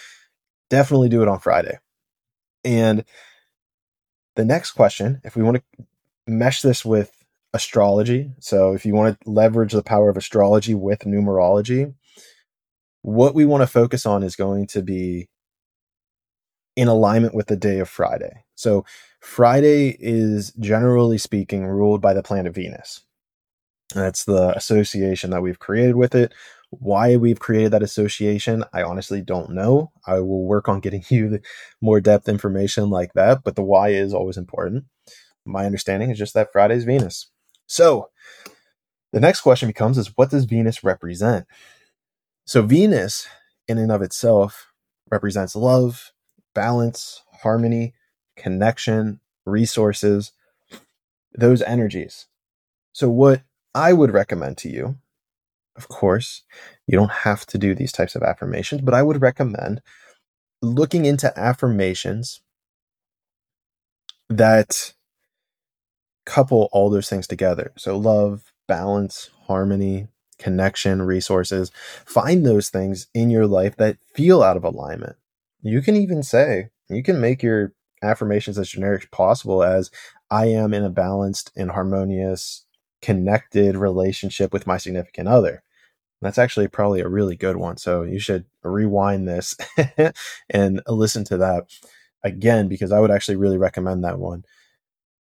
definitely 0.75 1.09
do 1.09 1.23
it 1.23 1.29
on 1.29 1.39
Friday. 1.39 1.79
And 2.65 3.05
the 4.37 4.45
next 4.45 4.73
question, 4.73 5.21
if 5.25 5.37
we 5.37 5.43
want 5.43 5.59
to 5.59 5.85
mesh 6.27 6.63
this 6.63 6.85
with 6.85 7.13
astrology, 7.53 8.33
so 8.41 8.73
if 8.73 8.85
you 8.85 8.95
want 8.95 9.21
to 9.21 9.31
leverage 9.31 9.73
the 9.73 9.83
power 9.83 10.09
of 10.09 10.17
astrology 10.17 10.75
with 10.75 11.01
numerology, 11.01 11.95
what 13.05 13.35
we 13.35 13.45
want 13.45 13.61
to 13.61 13.67
focus 13.67 14.07
on 14.07 14.23
is 14.23 14.35
going 14.35 14.67
to 14.67 14.81
be 14.81 15.29
in 16.75 16.89
alignment 16.89 17.35
with 17.35 17.49
the 17.49 17.57
day 17.57 17.79
of 17.79 17.89
Friday. 17.89 18.45
So 18.55 18.87
Friday 19.21 19.95
is 20.01 20.55
generally 20.59 21.19
speaking 21.19 21.67
ruled 21.67 22.01
by 22.01 22.15
the 22.15 22.23
planet 22.23 22.55
Venus. 22.55 23.03
That's 23.95 24.25
the 24.25 24.57
association 24.57 25.31
that 25.31 25.43
we've 25.43 25.59
created 25.59 25.97
with 25.97 26.15
it. 26.15 26.33
Why 26.71 27.17
we've 27.17 27.39
created 27.39 27.73
that 27.73 27.83
association, 27.83 28.65
I 28.73 28.83
honestly 28.83 29.21
don't 29.21 29.51
know. 29.51 29.93
I 30.07 30.21
will 30.21 30.47
work 30.47 30.67
on 30.67 30.81
getting 30.81 31.05
you 31.11 31.41
more 31.83 32.01
depth 32.01 32.27
information 32.27 32.89
like 32.89 33.13
that, 33.13 33.45
but 33.45 33.55
the 33.55 33.63
why 33.63 33.91
is 33.91 34.15
always 34.15 34.39
important. 34.39 34.85
My 35.45 35.67
understanding 35.67 36.11
is 36.11 36.17
just 36.17 36.33
that 36.33 36.53
Friday's 36.53 36.85
Venus. 36.85 37.31
So, 37.67 38.09
the 39.13 39.21
next 39.21 39.43
question 39.43 39.69
becomes 39.69 39.99
is 39.99 40.17
what 40.17 40.31
does 40.31 40.47
Venus 40.47 40.83
represent? 40.83 41.47
So 42.45 42.63
Venus 42.63 43.27
in 43.69 43.79
and 43.79 43.91
of 43.91 44.03
itself 44.03 44.73
represents 45.11 45.57
love, 45.57 46.13
balance, 46.55 47.23
harmony, 47.43 47.95
connection, 48.37 49.21
resources, 49.47 50.33
those 51.33 51.63
energies. 51.63 52.27
So, 52.93 53.09
what 53.09 53.43
I 53.75 53.93
would 53.93 54.13
recommend 54.13 54.57
to 54.59 54.69
you, 54.69 54.97
of 55.77 55.89
course, 55.89 56.43
you 56.87 56.97
don't 56.97 57.11
have 57.11 57.45
to 57.47 57.59
do 57.59 57.75
these 57.75 57.93
types 57.93 58.15
of 58.15 58.23
affirmations, 58.23 58.83
but 58.83 58.95
I 58.95 59.03
would 59.03 59.21
recommend 59.21 59.83
looking 60.63 61.05
into 61.05 61.37
affirmations 61.39 62.41
that 64.29 64.95
couple 66.25 66.69
all 66.73 66.89
those 66.89 67.09
things 67.09 67.27
together. 67.27 67.73
So, 67.77 67.97
love, 67.97 68.53
balance, 68.69 69.31
harmony, 69.47 70.09
connection, 70.39 71.03
resources. 71.03 71.71
Find 72.05 72.45
those 72.45 72.69
things 72.69 73.07
in 73.15 73.31
your 73.31 73.47
life 73.47 73.77
that 73.77 73.99
feel 74.15 74.43
out 74.43 74.57
of 74.57 74.65
alignment. 74.65 75.17
You 75.63 75.81
can 75.83 75.97
even 75.97 76.23
say, 76.23 76.69
you 76.89 77.03
can 77.03 77.21
make 77.21 77.43
your 77.43 77.73
affirmations 78.03 78.59
as 78.59 78.69
generic 78.69 79.05
as 79.05 79.09
possible 79.11 79.63
as 79.63 79.91
I 80.31 80.47
am 80.47 80.75
in 80.75 80.85
a 80.85 80.91
balanced 80.91 81.51
and 81.57 81.71
harmonious, 81.71 82.65
connected 83.01 83.77
relationship 83.77 84.53
with 84.53 84.67
my 84.67 84.77
significant 84.77 85.29
other. 85.29 85.63
That's 86.21 86.39
actually 86.39 86.69
probably 86.69 87.01
a 87.01 87.09
really 87.09 87.37
good 87.37 87.57
one. 87.57 87.77
So 87.77 88.03
you 88.03 88.19
should 88.19 88.47
rewind 88.63 89.29
this 89.29 89.57
and 90.51 90.81
listen 90.89 91.25
to 91.25 91.37
that 91.39 91.65
again 92.23 92.69
because 92.69 92.93
I 92.93 93.01
would 93.01 93.11
actually 93.11 93.37
really 93.37 93.59
recommend 93.59 94.05
that 94.05 94.19
one. 94.19 94.45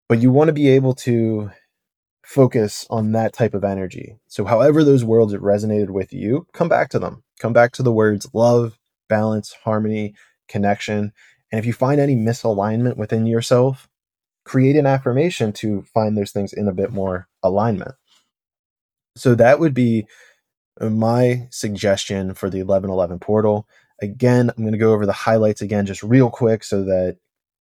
But 0.08 0.20
you 0.20 0.30
want 0.30 0.48
to 0.48 0.52
be 0.52 0.68
able 0.68 0.94
to 0.96 1.50
focus 2.22 2.86
on 2.88 3.12
that 3.12 3.32
type 3.32 3.54
of 3.54 3.64
energy. 3.64 4.16
So, 4.28 4.44
however, 4.44 4.84
those 4.84 5.04
worlds 5.04 5.34
resonated 5.34 5.90
with 5.90 6.12
you, 6.12 6.46
come 6.52 6.68
back 6.68 6.88
to 6.90 6.98
them. 6.98 7.22
Come 7.40 7.52
back 7.52 7.72
to 7.72 7.82
the 7.82 7.92
words 7.92 8.28
love, 8.32 8.78
balance, 9.08 9.54
harmony, 9.64 10.14
connection. 10.48 11.12
And 11.50 11.58
if 11.58 11.66
you 11.66 11.72
find 11.72 12.00
any 12.00 12.16
misalignment 12.16 12.96
within 12.96 13.26
yourself, 13.26 13.88
create 14.44 14.76
an 14.76 14.86
affirmation 14.86 15.52
to 15.54 15.82
find 15.82 16.16
those 16.16 16.30
things 16.30 16.52
in 16.52 16.68
a 16.68 16.72
bit 16.72 16.92
more 16.92 17.28
alignment. 17.42 17.94
So, 19.16 19.34
that 19.34 19.58
would 19.58 19.74
be 19.74 20.06
my 20.80 21.48
suggestion 21.50 22.34
for 22.34 22.48
the 22.48 22.62
1111 22.62 23.18
portal. 23.18 23.66
Again, 24.00 24.50
I'm 24.50 24.62
going 24.62 24.72
to 24.72 24.78
go 24.78 24.92
over 24.92 25.06
the 25.06 25.12
highlights 25.12 25.60
again 25.60 25.86
just 25.86 26.02
real 26.02 26.30
quick 26.30 26.64
so 26.64 26.84
that 26.84 27.18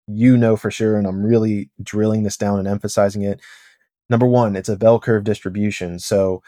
you 0.07 0.37
know 0.37 0.55
for 0.55 0.71
sure. 0.71 0.97
And 0.97 1.05
I'm 1.05 1.23
really 1.23 1.69
drilling 1.81 2.23
this 2.23 2.37
down 2.37 2.57
and 2.59 2.67
emphasizing 2.67 3.23
it 3.23 3.39
number 4.11 4.27
one, 4.27 4.55
it's 4.55 4.69
a 4.69 4.75
bell 4.75 4.99
curve 4.99 5.23
distribution. 5.23 5.97
So 5.97 6.43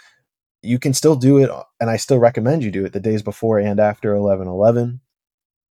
you 0.61 0.77
can 0.77 0.93
still 0.93 1.15
do 1.15 1.37
it, 1.39 1.49
and 1.79 1.89
I 1.89 1.97
still 1.97 2.19
recommend 2.19 2.63
you 2.63 2.69
do 2.69 2.85
it 2.85 2.93
the 2.93 2.99
days 2.99 3.23
before 3.23 3.57
and 3.57 3.79
after 3.79 4.13
11 4.13 4.47
11. 4.47 5.01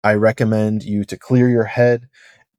I 0.02 0.14
recommend 0.14 0.82
you 0.82 1.04
to 1.04 1.16
clear 1.16 1.48
your 1.48 1.64
head 1.64 2.08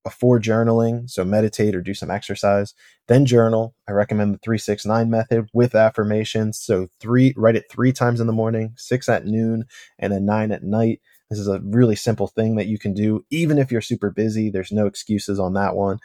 before 0.03 0.39
journaling, 0.39 1.09
so 1.09 1.25
meditate 1.25 1.75
or 1.75 1.81
do 1.81 1.93
some 1.93 2.11
exercise, 2.11 2.73
then 3.07 3.25
journal. 3.25 3.73
I 3.87 3.93
recommend 3.93 4.33
the 4.33 4.39
369 4.39 5.09
method 5.09 5.49
with 5.53 5.75
affirmations. 5.75 6.59
So 6.59 6.87
three 6.99 7.33
write 7.35 7.55
it 7.55 7.65
3 7.69 7.91
times 7.91 8.19
in 8.19 8.27
the 8.27 8.33
morning, 8.33 8.73
6 8.77 9.09
at 9.09 9.25
noon, 9.25 9.65
and 9.99 10.13
then 10.13 10.25
9 10.25 10.51
at 10.51 10.63
night. 10.63 11.01
This 11.29 11.39
is 11.39 11.47
a 11.47 11.61
really 11.63 11.95
simple 11.95 12.27
thing 12.27 12.55
that 12.57 12.67
you 12.67 12.77
can 12.77 12.93
do 12.93 13.25
even 13.29 13.57
if 13.57 13.71
you're 13.71 13.81
super 13.81 14.11
busy. 14.11 14.49
There's 14.49 14.71
no 14.71 14.85
excuses 14.85 15.39
on 15.39 15.53
that 15.53 15.75
one. 15.75 15.99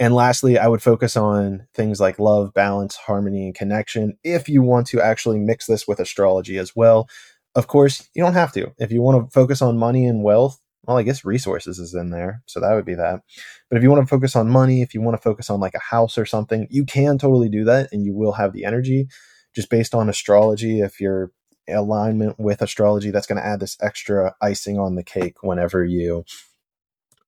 And 0.00 0.14
lastly, 0.14 0.58
I 0.58 0.66
would 0.66 0.82
focus 0.82 1.14
on 1.14 1.66
things 1.74 2.00
like 2.00 2.18
love, 2.18 2.54
balance, 2.54 2.96
harmony, 2.96 3.44
and 3.44 3.54
connection 3.54 4.16
if 4.24 4.48
you 4.48 4.62
want 4.62 4.86
to 4.88 5.00
actually 5.02 5.38
mix 5.38 5.66
this 5.66 5.86
with 5.86 6.00
astrology 6.00 6.56
as 6.56 6.74
well. 6.74 7.06
Of 7.54 7.66
course, 7.66 8.08
you 8.14 8.22
don't 8.22 8.32
have 8.32 8.52
to. 8.52 8.72
If 8.78 8.90
you 8.90 9.02
want 9.02 9.26
to 9.26 9.30
focus 9.30 9.60
on 9.60 9.76
money 9.76 10.06
and 10.06 10.24
wealth, 10.24 10.58
well, 10.84 10.96
I 10.96 11.02
guess 11.02 11.22
resources 11.24 11.78
is 11.78 11.92
in 11.92 12.10
there. 12.10 12.42
So 12.46 12.60
that 12.60 12.72
would 12.72 12.86
be 12.86 12.94
that. 12.94 13.20
But 13.68 13.76
if 13.76 13.82
you 13.82 13.90
want 13.90 14.02
to 14.02 14.08
focus 14.08 14.34
on 14.34 14.48
money, 14.48 14.80
if 14.80 14.94
you 14.94 15.02
want 15.02 15.18
to 15.18 15.22
focus 15.22 15.50
on 15.50 15.60
like 15.60 15.74
a 15.74 15.80
house 15.80 16.16
or 16.16 16.24
something, 16.24 16.66
you 16.70 16.86
can 16.86 17.18
totally 17.18 17.50
do 17.50 17.64
that 17.64 17.90
and 17.92 18.02
you 18.02 18.14
will 18.14 18.32
have 18.32 18.54
the 18.54 18.64
energy 18.64 19.06
just 19.54 19.68
based 19.68 19.94
on 19.94 20.08
astrology. 20.08 20.80
If 20.80 20.98
your 20.98 21.30
alignment 21.68 22.38
with 22.38 22.62
astrology, 22.62 23.10
that's 23.10 23.26
going 23.26 23.40
to 23.40 23.46
add 23.46 23.60
this 23.60 23.76
extra 23.82 24.34
icing 24.40 24.78
on 24.78 24.94
the 24.94 25.04
cake 25.04 25.42
whenever 25.42 25.84
you 25.84 26.24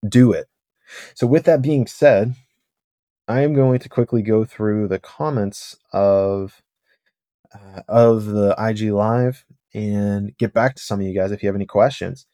do 0.09 0.33
it. 0.33 0.47
So, 1.15 1.27
with 1.27 1.45
that 1.45 1.63
being 1.63 1.87
said, 1.87 2.35
I 3.33 3.41
am 3.41 3.55
going 3.55 3.79
to 3.79 3.89
quickly 3.89 4.21
go 4.21 4.45
through 4.45 4.89
the 4.89 4.99
comments 4.99 5.75
of 5.91 6.61
uh, 7.55 7.81
of 7.89 8.27
the 8.27 8.55
IG 8.59 8.93
live 8.93 9.47
and 9.73 10.37
get 10.37 10.53
back 10.53 10.75
to 10.77 10.83
some 10.83 11.01
of 11.01 11.07
you 11.07 11.15
guys 11.15 11.33
if 11.33 11.43
you 11.43 11.49
have 11.49 11.57
any 11.57 11.65
questions. 11.65 12.27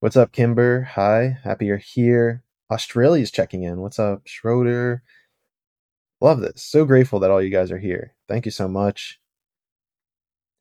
What's 0.00 0.16
up, 0.16 0.32
Kimber? 0.32 0.88
Hi, 0.94 1.36
happy 1.44 1.66
you're 1.66 1.76
here. 1.76 2.42
Australia's 2.70 3.30
checking 3.30 3.62
in. 3.62 3.80
What's 3.80 3.98
up, 3.98 4.22
Schroeder? 4.24 5.02
Love 6.22 6.40
this. 6.40 6.62
So 6.64 6.86
grateful 6.86 7.20
that 7.20 7.30
all 7.30 7.42
you 7.42 7.50
guys 7.50 7.70
are 7.70 7.78
here. 7.78 8.14
Thank 8.26 8.46
you 8.46 8.50
so 8.50 8.68
much. 8.68 9.20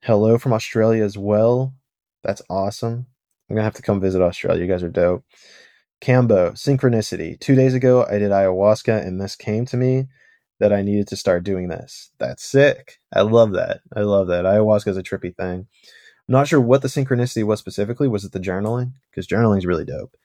Hello 0.03 0.37
from 0.37 0.51
Australia 0.51 1.05
as 1.05 1.17
well. 1.17 1.73
That's 2.25 2.41
awesome. 2.49 3.05
I'm 3.49 3.55
gonna 3.55 3.63
have 3.63 3.75
to 3.75 3.81
come 3.81 4.01
visit 4.01 4.21
Australia. 4.21 4.61
You 4.61 4.67
guys 4.69 4.83
are 4.83 4.89
dope. 4.89 5.23
Cambo, 6.05 6.51
synchronicity. 6.51 7.39
Two 7.39 7.55
days 7.55 7.73
ago, 7.73 8.05
I 8.05 8.19
did 8.19 8.29
ayahuasca, 8.29 9.03
and 9.03 9.19
this 9.19 9.35
came 9.35 9.65
to 9.65 9.75
me 9.75 10.05
that 10.59 10.71
I 10.71 10.83
needed 10.83 11.07
to 11.07 11.15
start 11.15 11.43
doing 11.43 11.67
this. 11.67 12.11
That's 12.19 12.43
sick. 12.43 12.99
I 13.11 13.21
love 13.21 13.53
that. 13.53 13.79
I 13.95 14.01
love 14.01 14.27
that. 14.27 14.45
Ayahuasca 14.45 14.89
is 14.89 14.97
a 14.97 15.03
trippy 15.03 15.35
thing. 15.35 15.61
I'm 15.61 16.31
not 16.31 16.47
sure 16.47 16.61
what 16.61 16.83
the 16.83 16.89
synchronicity 16.89 17.43
was 17.43 17.59
specifically. 17.59 18.07
Was 18.07 18.23
it 18.23 18.33
the 18.33 18.39
journaling? 18.39 18.93
Because 19.09 19.25
journaling 19.25 19.57
is 19.57 19.65
really 19.65 19.83
dope. 19.83 20.15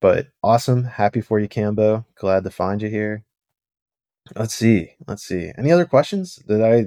But 0.00 0.26
awesome. 0.42 0.82
Happy 0.82 1.20
for 1.20 1.38
you, 1.38 1.46
Cambo. 1.46 2.04
Glad 2.16 2.42
to 2.42 2.50
find 2.50 2.82
you 2.82 2.88
here. 2.88 3.22
Let's 4.34 4.54
see. 4.54 4.94
Let's 5.06 5.22
see. 5.22 5.52
Any 5.56 5.70
other 5.70 5.84
questions? 5.84 6.34
Did 6.48 6.62
I 6.62 6.86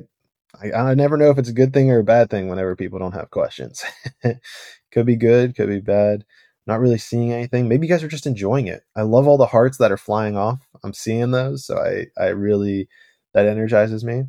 I, 0.61 0.89
I 0.89 0.93
never 0.93 1.15
know 1.15 1.29
if 1.29 1.37
it's 1.37 1.49
a 1.49 1.53
good 1.53 1.73
thing 1.73 1.89
or 1.89 1.99
a 1.99 2.03
bad 2.03 2.29
thing 2.29 2.49
whenever 2.49 2.75
people 2.75 2.99
don't 2.99 3.13
have 3.13 3.31
questions. 3.31 3.81
could 4.91 5.05
be 5.05 5.15
good, 5.15 5.55
could 5.55 5.69
be 5.69 5.79
bad 5.79 6.25
not 6.65 6.79
really 6.79 6.97
seeing 6.97 7.31
anything. 7.31 7.67
Maybe 7.67 7.87
you 7.87 7.93
guys 7.93 8.03
are 8.03 8.07
just 8.09 8.27
enjoying 8.27 8.67
it. 8.67 8.83
I 8.95 9.01
love 9.01 9.27
all 9.27 9.37
the 9.37 9.45
hearts 9.45 9.77
that 9.77 9.91
are 9.91 9.97
flying 9.97 10.37
off. 10.37 10.59
I'm 10.83 10.93
seeing 10.93 11.31
those, 11.31 11.65
so 11.65 11.77
I 11.77 12.07
I 12.21 12.29
really 12.29 12.87
that 13.33 13.45
energizes 13.45 14.03
me. 14.03 14.23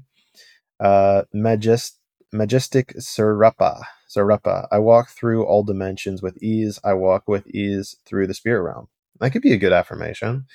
Uh, 0.80 1.22
majest 1.34 1.92
majestic 2.32 2.94
Surapa 2.96 3.82
Surapa. 4.14 4.66
I 4.72 4.78
walk 4.78 5.10
through 5.10 5.44
all 5.44 5.62
dimensions 5.62 6.22
with 6.22 6.36
ease. 6.42 6.78
I 6.84 6.94
walk 6.94 7.28
with 7.28 7.46
ease 7.48 7.96
through 8.06 8.26
the 8.26 8.34
spirit 8.34 8.62
realm. 8.62 8.88
That 9.20 9.30
could 9.30 9.42
be 9.42 9.52
a 9.52 9.58
good 9.58 9.72
affirmation. 9.72 10.46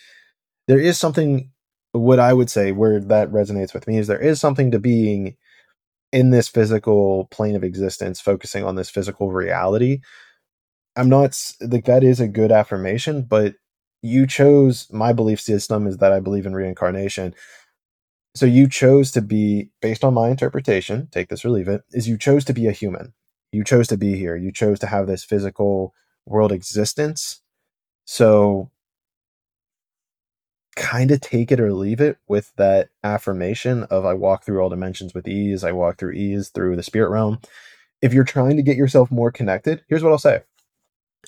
There 0.68 0.80
is 0.80 0.98
something. 0.98 1.52
What 1.92 2.20
I 2.20 2.34
would 2.34 2.52
say 2.52 2.72
where 2.72 3.00
that 3.00 3.32
resonates 3.32 3.74
with 3.74 3.88
me 3.88 3.98
is 3.98 4.06
there 4.06 4.22
is 4.22 4.40
something 4.40 4.70
to 4.72 4.80
being 4.80 5.38
in 6.12 6.30
this 6.30 6.48
physical 6.48 7.28
plane 7.32 7.56
of 7.56 7.64
existence, 7.64 8.22
focusing 8.22 8.64
on 8.64 8.76
this 8.76 8.92
physical 8.92 9.32
reality 9.32 10.02
I'm 10.96 11.10
not 11.10 11.40
like 11.62 11.86
that 11.86 12.04
is 12.04 12.20
a 12.20 12.28
good 12.28 12.52
affirmation, 12.52 13.24
but 13.24 13.56
you 14.02 14.28
chose 14.28 14.88
my 14.92 15.14
belief 15.14 15.40
system 15.40 15.88
is 15.88 15.98
that 15.98 16.12
I 16.12 16.20
believe 16.20 16.46
in 16.46 16.54
reincarnation. 16.54 17.36
So 18.36 18.46
you 18.46 18.68
chose 18.68 19.12
to 19.12 19.22
be 19.22 19.70
based 19.82 20.04
on 20.04 20.14
my 20.14 20.30
interpretation, 20.30 21.08
take 21.12 21.30
this 21.30 21.44
or 21.44 21.50
leave 21.50 21.68
it, 21.68 21.84
is 21.92 22.08
you 22.08 22.18
chose 22.18 22.46
to 22.46 22.54
be 22.54 22.68
a 22.68 22.72
human. 22.72 23.14
You 23.52 23.64
chose 23.64 23.88
to 23.88 23.98
be 23.98 24.16
here. 24.16 24.36
You 24.36 24.52
chose 24.52 24.80
to 24.80 24.88
have 24.88 25.08
this 25.08 25.24
physical 25.24 25.94
world 26.26 26.52
existence. 26.52 27.42
So 28.06 28.72
kind 30.76 31.12
of 31.12 31.20
take 31.20 31.52
it 31.52 31.60
or 31.60 31.74
leave 31.74 32.00
it 32.00 32.18
with 32.28 32.54
that 32.56 32.90
affirmation 33.04 33.84
of 33.84 34.06
I 34.06 34.14
walk 34.14 34.44
through 34.46 34.62
all 34.62 34.70
dimensions 34.70 35.14
with 35.14 35.28
ease. 35.28 35.64
I 35.64 35.72
walk 35.74 35.98
through 35.98 36.14
ease 36.14 36.50
through 36.50 36.76
the 36.76 36.84
spirit 36.84 37.10
realm. 37.10 37.40
If 38.02 38.14
you're 38.14 38.24
trying 38.24 38.56
to 38.56 38.64
get 38.64 38.78
yourself 38.78 39.12
more 39.12 39.32
connected, 39.32 39.84
here's 39.90 40.04
what 40.04 40.12
I'll 40.12 40.18
say 40.18 40.42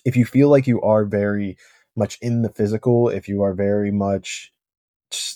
if 0.06 0.16
you 0.16 0.26
feel 0.26 0.50
like 0.50 0.68
you 0.68 0.82
are 0.82 1.06
very 1.06 1.58
much 1.96 2.18
in 2.22 2.42
the 2.42 2.50
physical, 2.50 3.10
if 3.10 3.28
you 3.28 3.44
are 3.44 3.54
very 3.54 3.92
much 3.92 4.54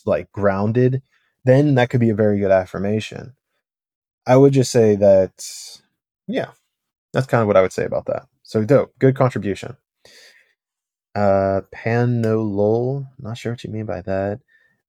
like 0.06 0.32
grounded, 0.32 1.02
then 1.44 1.76
that 1.76 1.90
could 1.90 2.00
be 2.00 2.10
a 2.10 2.16
very 2.16 2.40
good 2.40 2.52
affirmation. 2.52 3.36
I 4.26 4.38
would 4.38 4.54
just 4.54 4.72
say 4.72 4.96
that, 4.96 5.46
yeah, 6.28 6.52
that's 7.14 7.28
kind 7.28 7.42
of 7.42 7.48
what 7.48 7.58
I 7.58 7.62
would 7.62 7.74
say 7.74 7.86
about 7.86 8.06
that. 8.08 8.28
So 8.44 8.64
dope, 8.64 8.98
good 9.00 9.16
contribution. 9.16 9.78
Uh, 11.14 11.62
Panolol, 11.74 13.08
not 13.20 13.38
sure 13.38 13.54
what 13.54 13.64
you 13.64 13.70
mean 13.72 13.86
by 13.86 14.02
that. 14.02 14.40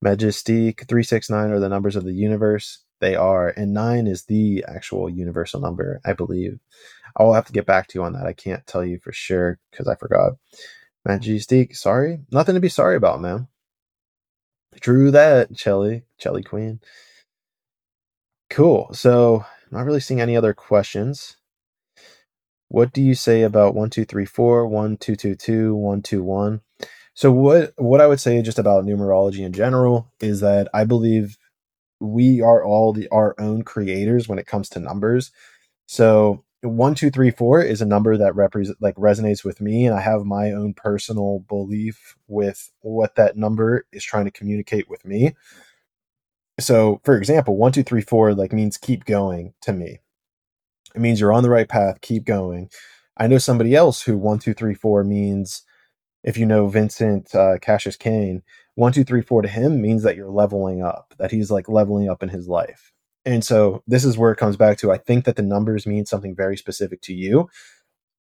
Majestique, 0.05 0.89
369 0.89 1.51
are 1.51 1.61
the 1.61 1.69
numbers 1.69 1.97
of 1.97 2.05
the 2.05 2.13
universe. 2.13 2.85
They 3.01 3.15
are, 3.15 3.49
and 3.49 3.75
nine 3.75 4.07
is 4.07 4.25
the 4.25 4.65
actual 4.67 5.11
universal 5.11 5.61
number, 5.61 6.01
I 6.05 6.13
believe. 6.13 6.59
I'll 7.17 7.35
have 7.35 7.47
to 7.47 7.53
get 7.53 7.67
back 7.67 7.89
to 7.89 7.99
you 7.99 8.05
on 8.05 8.15
that. 8.15 8.27
I 8.27 8.33
can't 8.33 8.67
tell 8.67 8.85
you 8.85 8.99
for 8.99 9.13
sure 9.13 9.59
because 9.71 9.89
I 9.89 9.95
forgot. 9.97 10.33
Majestic, 11.05 11.77
sorry. 11.77 12.21
Nothing 12.33 12.55
to 12.55 12.61
be 12.61 12.69
sorry 12.69 12.97
about, 12.97 13.21
man. 13.21 13.49
True 14.81 15.11
that, 15.13 15.55
Chelly. 15.55 16.05
Chelly 16.19 16.43
Queen. 16.43 16.81
Cool. 18.51 18.89
So, 18.93 19.45
not 19.71 19.85
really 19.85 20.01
seeing 20.01 20.21
any 20.21 20.37
other 20.37 20.55
questions. 20.55 21.37
What 22.69 22.93
do 22.93 23.03
you 23.03 23.15
say 23.15 23.43
about 23.43 23.75
1234, 23.75 24.67
1222, 24.67 25.75
121? 25.75 26.61
So 27.15 27.33
what 27.33 27.73
what 27.77 28.03
I 28.03 28.07
would 28.07 28.21
say 28.21 28.43
just 28.43 28.59
about 28.59 28.85
numerology 28.85 29.41
in 29.41 29.53
general 29.53 30.13
is 30.21 30.41
that 30.41 30.69
I 30.75 30.85
believe 30.85 31.39
we 32.01 32.41
are 32.41 32.65
all 32.65 32.93
the 32.93 33.09
our 33.09 33.35
own 33.39 33.63
creators 33.63 34.29
when 34.29 34.39
it 34.39 34.47
comes 34.47 34.69
to 34.71 34.81
numbers. 34.81 35.31
So 35.87 36.45
one, 36.63 36.95
two, 36.95 37.11
three, 37.11 37.31
four 37.31 37.63
is 37.63 37.81
a 37.81 37.87
number 37.87 38.17
that 38.17 38.35
represent 38.35 38.79
like 38.81 38.97
resonates 38.97 39.45
with 39.45 39.61
me, 39.61 39.87
and 39.87 39.95
I 39.95 40.01
have 40.01 40.25
my 40.25 40.53
own 40.53 40.75
personal 40.75 41.41
belief 41.49 42.17
with 42.29 42.71
what 42.81 43.15
that 43.17 43.37
number 43.37 43.87
is 43.93 44.05
trying 44.05 44.25
to 44.25 44.31
communicate 44.31 44.89
with 44.89 45.05
me. 45.05 45.35
So, 46.59 47.01
for 47.05 47.17
example, 47.17 47.57
one, 47.57 47.73
two, 47.73 47.83
three, 47.83 48.01
four 48.01 48.35
like 48.35 48.53
means 48.53 48.79
keep 48.79 49.05
going 49.05 49.53
to 49.63 49.73
me. 49.73 50.01
It 50.95 51.01
means 51.01 51.21
you're 51.21 51.33
on 51.33 51.43
the 51.43 51.51
right 51.51 51.69
path, 51.69 52.01
keep 52.01 52.25
going. 52.25 52.71
I 53.19 53.27
know 53.27 53.39
somebody 53.39 53.75
else 53.75 54.03
who 54.03 54.17
one, 54.17 54.39
two, 54.39 54.55
three, 54.55 54.75
four 54.75 55.05
means 55.05 55.63
if 56.25 56.37
you 56.37 56.47
know 56.47 56.69
Vincent 56.69 57.35
uh, 57.35 57.59
Cassius 57.61 57.97
Kane, 57.97 58.43
one, 58.77 58.93
two, 58.93 59.05
three, 59.05 59.23
four 59.23 59.43
to 59.43 59.49
him 59.49 59.83
means 59.83 60.03
that 60.05 60.17
you're 60.17 60.31
leveling 60.31 60.83
up, 60.83 61.15
that 61.19 61.33
he's 61.33 61.51
like 61.51 61.69
leveling 61.69 62.09
up 62.09 62.23
in 62.23 62.29
his 62.29 62.47
life. 62.47 62.93
And 63.25 63.45
so 63.45 63.83
this 63.87 64.05
is 64.05 64.17
where 64.17 64.31
it 64.31 64.39
comes 64.39 64.57
back 64.57 64.79
to 64.79 64.93
I 64.93 64.99
think 64.99 65.25
that 65.25 65.35
the 65.35 65.43
numbers 65.43 65.87
mean 65.87 66.07
something 66.07 66.37
very 66.37 66.57
specific 66.57 67.03
to 67.03 67.15
you. 67.15 67.49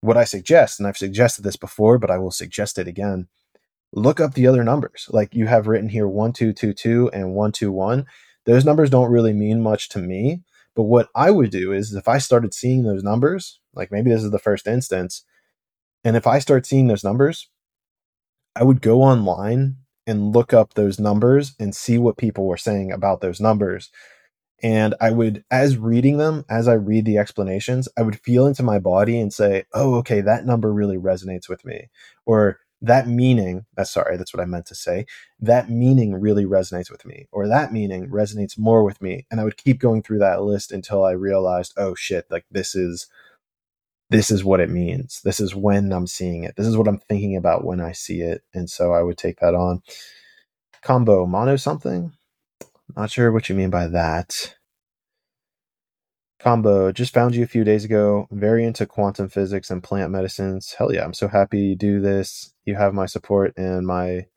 What 0.01 0.17
I 0.17 0.23
suggest, 0.23 0.79
and 0.79 0.87
I've 0.87 0.97
suggested 0.97 1.43
this 1.43 1.57
before, 1.57 1.99
but 1.99 2.09
I 2.09 2.17
will 2.17 2.31
suggest 2.31 2.79
it 2.79 2.87
again 2.87 3.27
look 3.95 4.19
up 4.19 4.33
the 4.33 4.47
other 4.47 4.63
numbers. 4.63 5.07
Like 5.09 5.33
you 5.33 5.47
have 5.47 5.67
written 5.67 5.89
here 5.89 6.07
1222 6.07 7.11
and 7.13 7.33
121. 7.33 8.05
Those 8.45 8.65
numbers 8.65 8.89
don't 8.89 9.11
really 9.11 9.33
mean 9.33 9.61
much 9.61 9.89
to 9.89 9.99
me. 9.99 10.41
But 10.75 10.83
what 10.83 11.09
I 11.15 11.31
would 11.31 11.51
do 11.51 11.71
is 11.71 11.93
if 11.93 12.07
I 12.07 12.17
started 12.17 12.53
seeing 12.53 12.83
those 12.83 13.03
numbers, 13.03 13.61
like 13.73 13.91
maybe 13.91 14.11
this 14.11 14.23
is 14.23 14.31
the 14.31 14.39
first 14.39 14.67
instance, 14.67 15.23
and 16.03 16.17
if 16.17 16.27
I 16.27 16.39
start 16.39 16.65
seeing 16.65 16.87
those 16.87 17.03
numbers, 17.03 17.49
I 18.55 18.63
would 18.63 18.81
go 18.81 19.01
online 19.01 19.77
and 20.07 20.33
look 20.33 20.53
up 20.53 20.73
those 20.73 20.99
numbers 20.99 21.55
and 21.59 21.75
see 21.75 21.97
what 21.97 22.17
people 22.17 22.45
were 22.45 22.57
saying 22.57 22.91
about 22.91 23.21
those 23.21 23.39
numbers. 23.39 23.89
And 24.63 24.95
I 25.01 25.11
would, 25.11 25.43
as 25.51 25.77
reading 25.77 26.17
them, 26.17 26.45
as 26.49 26.67
I 26.67 26.73
read 26.73 27.05
the 27.05 27.17
explanations, 27.17 27.89
I 27.97 28.01
would 28.01 28.19
feel 28.21 28.47
into 28.47 28.63
my 28.63 28.79
body 28.79 29.19
and 29.19 29.33
say, 29.33 29.65
oh, 29.73 29.95
okay, 29.95 30.21
that 30.21 30.45
number 30.45 30.71
really 30.71 30.97
resonates 30.97 31.49
with 31.49 31.65
me. 31.65 31.89
Or 32.25 32.59
that 32.81 33.07
meaning, 33.07 33.65
uh, 33.77 33.83
sorry, 33.83 34.17
that's 34.17 34.33
what 34.33 34.41
I 34.41 34.45
meant 34.45 34.65
to 34.67 34.75
say. 34.75 35.05
That 35.39 35.69
meaning 35.69 36.13
really 36.15 36.45
resonates 36.45 36.89
with 36.89 37.05
me, 37.05 37.27
or 37.31 37.47
that 37.47 37.73
meaning 37.73 38.09
resonates 38.09 38.57
more 38.57 38.83
with 38.83 39.01
me. 39.01 39.25
And 39.29 39.39
I 39.39 39.43
would 39.43 39.57
keep 39.57 39.79
going 39.79 40.03
through 40.03 40.19
that 40.19 40.41
list 40.43 40.71
until 40.71 41.03
I 41.03 41.11
realized, 41.11 41.73
oh 41.77 41.95
shit, 41.95 42.25
like 42.29 42.45
this 42.51 42.75
is 42.75 43.07
this 44.15 44.31
is 44.31 44.45
what 44.45 44.61
it 44.61 44.69
means. 44.69 45.19
This 45.25 45.41
is 45.41 45.53
when 45.53 45.91
I'm 45.91 46.07
seeing 46.07 46.45
it. 46.45 46.55
This 46.55 46.67
is 46.67 46.77
what 46.77 46.87
I'm 46.87 46.99
thinking 46.99 47.35
about 47.35 47.65
when 47.65 47.81
I 47.81 47.91
see 47.91 48.21
it. 48.21 48.43
And 48.53 48.69
so 48.69 48.93
I 48.93 49.03
would 49.03 49.17
take 49.17 49.39
that 49.41 49.53
on. 49.53 49.81
Combo 50.81 51.25
mono 51.25 51.57
something? 51.57 52.13
Not 52.95 53.11
sure 53.11 53.33
what 53.33 53.49
you 53.49 53.55
mean 53.55 53.69
by 53.69 53.87
that. 53.87 54.55
Combo, 56.39 56.93
just 56.93 57.13
found 57.13 57.35
you 57.35 57.43
a 57.43 57.47
few 57.47 57.65
days 57.65 57.83
ago. 57.83 58.29
Very 58.31 58.63
into 58.63 58.85
quantum 58.85 59.27
physics 59.27 59.69
and 59.69 59.83
plant 59.83 60.11
medicines. 60.11 60.73
Hell 60.77 60.93
yeah, 60.93 61.03
I'm 61.03 61.13
so 61.13 61.27
happy 61.27 61.59
you 61.59 61.75
do 61.75 61.99
this. 61.99 62.53
You 62.63 62.75
have 62.75 62.93
my 62.93 63.07
support 63.07 63.53
and 63.57 63.85
my 63.85 64.27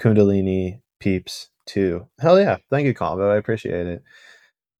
Kundalini 0.00 0.80
peeps 0.98 1.50
too. 1.66 2.08
Hell 2.18 2.40
yeah. 2.40 2.56
Thank 2.68 2.86
you, 2.86 2.94
Combo. 2.94 3.30
I 3.30 3.36
appreciate 3.36 3.86
it. 3.86 4.02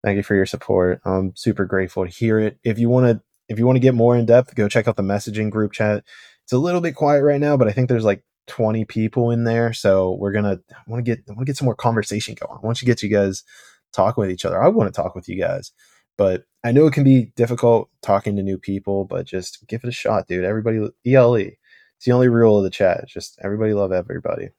Thank 0.03 0.17
you 0.17 0.25
for 0.25 0.35
your 0.35 0.47
support. 0.47 1.01
I'm 1.05 1.37
super 1.37 1.67
grateful 1.67 2.05
to 2.05 2.11
hear 2.11 2.41
it. 2.41 2.59
If 2.65 2.81
you 2.81 2.89
want 2.89 3.07
to 3.07 3.23
if 3.51 3.59
you 3.59 3.67
want 3.67 3.77
to 3.77 3.81
get 3.81 3.95
more 3.95 4.17
in 4.17 4.27
depth, 4.27 4.55
go 4.55 4.69
check 4.69 4.89
out 4.89 4.97
the 4.97 5.03
messaging 5.03 5.51
group 5.51 5.73
chat. 5.73 6.05
It's 6.45 6.55
a 6.55 6.59
little 6.59 6.81
bit 6.81 6.97
quiet 6.97 7.23
right 7.25 7.41
now, 7.41 7.59
but 7.59 7.69
I 7.69 7.73
think 7.73 7.91
there's 7.91 8.05
like 8.05 8.25
20 8.49 8.87
people 8.87 9.31
in 9.33 9.45
there. 9.45 9.75
So 9.75 10.17
we're 10.19 10.33
gonna 10.33 10.61
want 10.89 11.05
to 11.05 11.11
get 11.17 11.25
I 11.29 11.33
want 11.33 11.41
to 11.41 11.47
get 11.47 11.59
some 11.59 11.67
more 11.67 11.77
conversation 11.77 12.37
going. 12.41 12.61
Want 12.63 12.79
to 12.79 12.87
get 12.87 13.03
you 13.03 13.11
guys 13.11 13.45
talking 13.93 14.23
with 14.23 14.33
each 14.33 14.47
other. 14.47 14.63
I 14.63 14.69
want 14.69 14.93
to 14.95 15.03
talk 15.03 15.15
with 15.17 15.29
you 15.29 15.39
guys. 15.39 15.73
But 16.19 16.45
I 16.65 16.73
know 16.73 16.87
it 16.87 16.95
can 16.95 17.05
be 17.05 17.33
difficult 17.37 17.91
talking 18.03 18.37
to 18.37 18.43
new 18.43 18.59
people, 18.59 19.05
but 19.07 19.27
just 19.27 19.67
give 19.69 19.83
it 19.85 19.89
a 19.89 19.93
shot, 19.93 20.29
dude. 20.29 20.45
Everybody 20.45 20.89
ELE. 21.07 21.35
It's 21.37 22.07
the 22.07 22.13
only 22.13 22.29
rule 22.29 22.59
of 22.59 22.65
the 22.65 22.71
chat. 22.71 23.07
Just 23.09 23.39
everybody 23.45 23.75
love 23.75 23.93
everybody. 23.93 24.51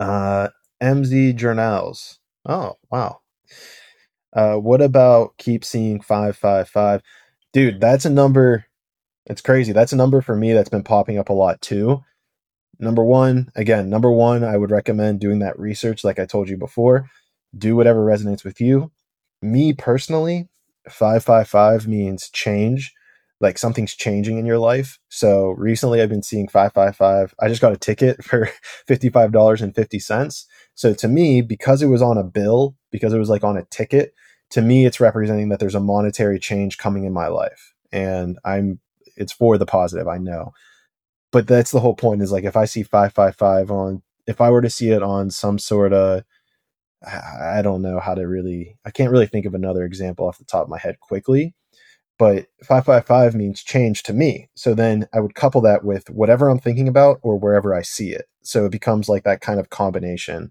Uh 0.00 0.48
MZ 0.82 1.36
Journals. 1.36 2.20
Oh, 2.46 2.74
wow. 2.90 3.20
Uh, 4.34 4.56
what 4.56 4.80
about 4.80 5.36
keep 5.38 5.64
seeing 5.64 6.00
555? 6.00 7.02
Dude, 7.52 7.80
that's 7.80 8.04
a 8.04 8.10
number. 8.10 8.66
It's 9.26 9.42
crazy. 9.42 9.72
That's 9.72 9.92
a 9.92 9.96
number 9.96 10.20
for 10.20 10.34
me 10.36 10.52
that's 10.52 10.68
been 10.68 10.82
popping 10.82 11.18
up 11.18 11.28
a 11.28 11.34
lot 11.34 11.60
too. 11.60 12.02
Number 12.78 13.04
one, 13.04 13.50
again, 13.54 13.90
number 13.90 14.10
one, 14.10 14.42
I 14.42 14.56
would 14.56 14.70
recommend 14.70 15.20
doing 15.20 15.40
that 15.40 15.58
research, 15.58 16.02
like 16.02 16.18
I 16.18 16.24
told 16.24 16.48
you 16.48 16.56
before. 16.56 17.10
Do 17.56 17.76
whatever 17.76 18.04
resonates 18.04 18.42
with 18.44 18.60
you. 18.60 18.90
Me 19.42 19.74
personally, 19.74 20.48
555 20.88 21.86
means 21.86 22.30
change, 22.30 22.94
like 23.40 23.58
something's 23.58 23.94
changing 23.94 24.38
in 24.38 24.46
your 24.46 24.58
life. 24.58 24.98
So 25.08 25.50
recently 25.50 26.00
I've 26.00 26.08
been 26.08 26.22
seeing 26.22 26.48
555. 26.48 27.34
I 27.38 27.48
just 27.48 27.60
got 27.60 27.72
a 27.72 27.76
ticket 27.76 28.24
for 28.24 28.48
$55.50. 28.88 30.44
So 30.74 30.94
to 30.94 31.08
me, 31.08 31.42
because 31.42 31.82
it 31.82 31.88
was 31.88 32.02
on 32.02 32.16
a 32.16 32.24
bill, 32.24 32.76
because 32.90 33.12
it 33.12 33.18
was 33.18 33.28
like 33.28 33.44
on 33.44 33.58
a 33.58 33.64
ticket, 33.64 34.14
to 34.50 34.62
me 34.62 34.86
it's 34.86 35.00
representing 35.00 35.48
that 35.48 35.60
there's 35.60 35.74
a 35.74 35.80
monetary 35.80 36.38
change 36.38 36.78
coming 36.78 37.04
in 37.04 37.12
my 37.12 37.28
life. 37.28 37.74
And 37.92 38.38
i'm 38.44 38.80
it's 39.16 39.32
for 39.32 39.58
the 39.58 39.66
positive 39.66 40.08
i 40.08 40.18
know. 40.18 40.52
But 41.32 41.46
that's 41.46 41.70
the 41.70 41.80
whole 41.80 41.94
point 41.94 42.22
is 42.22 42.32
like 42.32 42.44
if 42.44 42.56
i 42.56 42.64
see 42.64 42.82
555 42.82 43.70
on 43.70 44.02
if 44.26 44.40
i 44.40 44.50
were 44.50 44.62
to 44.62 44.70
see 44.70 44.90
it 44.90 45.02
on 45.02 45.30
some 45.30 45.58
sort 45.58 45.92
of 45.92 46.22
i 47.06 47.62
don't 47.62 47.82
know 47.82 47.98
how 47.98 48.14
to 48.14 48.22
really 48.28 48.76
i 48.84 48.90
can't 48.90 49.10
really 49.10 49.26
think 49.26 49.46
of 49.46 49.54
another 49.54 49.84
example 49.84 50.26
off 50.26 50.38
the 50.38 50.44
top 50.44 50.64
of 50.64 50.68
my 50.68 50.78
head 50.78 51.00
quickly. 51.00 51.54
But 52.18 52.48
555 52.64 53.34
means 53.34 53.62
change 53.62 54.02
to 54.04 54.12
me. 54.12 54.50
So 54.54 54.74
then 54.74 55.08
i 55.14 55.20
would 55.20 55.34
couple 55.34 55.60
that 55.62 55.84
with 55.84 56.10
whatever 56.10 56.48
i'm 56.48 56.60
thinking 56.60 56.88
about 56.88 57.18
or 57.22 57.38
wherever 57.38 57.74
i 57.74 57.82
see 57.82 58.10
it. 58.10 58.26
So 58.42 58.66
it 58.66 58.72
becomes 58.72 59.08
like 59.08 59.24
that 59.24 59.40
kind 59.40 59.60
of 59.60 59.70
combination 59.70 60.50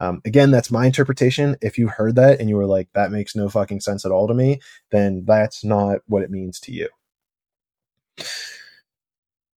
um, 0.00 0.20
again, 0.24 0.50
that's 0.50 0.70
my 0.70 0.86
interpretation. 0.86 1.56
If 1.60 1.78
you 1.78 1.88
heard 1.88 2.14
that 2.16 2.40
and 2.40 2.48
you 2.48 2.56
were 2.56 2.66
like, 2.66 2.88
that 2.94 3.10
makes 3.10 3.34
no 3.34 3.48
fucking 3.48 3.80
sense 3.80 4.04
at 4.04 4.12
all 4.12 4.28
to 4.28 4.34
me, 4.34 4.60
then 4.90 5.24
that's 5.26 5.64
not 5.64 6.00
what 6.06 6.22
it 6.22 6.30
means 6.30 6.60
to 6.60 6.72
you. 6.72 6.88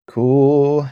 Cool. 0.07 0.89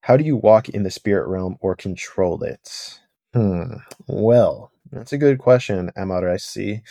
How 0.00 0.16
do 0.16 0.24
you 0.24 0.36
walk 0.36 0.68
in 0.68 0.84
the 0.84 0.90
spirit 0.90 1.28
realm 1.28 1.56
or 1.60 1.76
control 1.76 2.42
it? 2.42 3.00
Hmm. 3.34 3.74
Well, 4.06 4.72
that's 4.90 5.12
a 5.12 5.18
good 5.18 5.38
question, 5.38 5.90
MRSC. 5.96 6.82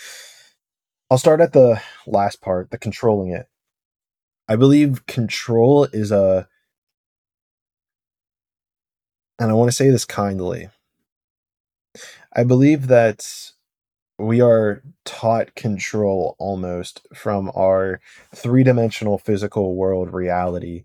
I'll 1.10 1.17
start 1.17 1.41
at 1.41 1.54
the 1.54 1.82
last 2.06 2.41
part, 2.41 2.71
the 2.71 2.78
controlling 2.78 3.32
it. 3.32 3.47
I 4.47 4.56
believe 4.56 5.06
control 5.08 5.86
is 5.86 6.12
a, 6.12 6.47
and 9.39 9.49
I 9.49 9.54
want 9.54 9.69
to 9.69 9.75
say 9.75 9.89
this 9.89 10.06
kindly 10.06 10.69
I 12.34 12.43
believe 12.43 12.88
that 12.88 13.51
we 14.17 14.41
are 14.41 14.81
taught 15.03 15.55
control 15.55 16.36
almost 16.39 17.05
from 17.13 17.51
our 17.55 17.99
three 18.34 18.63
dimensional 18.63 19.17
physical 19.17 19.75
world 19.75 20.13
reality. 20.13 20.84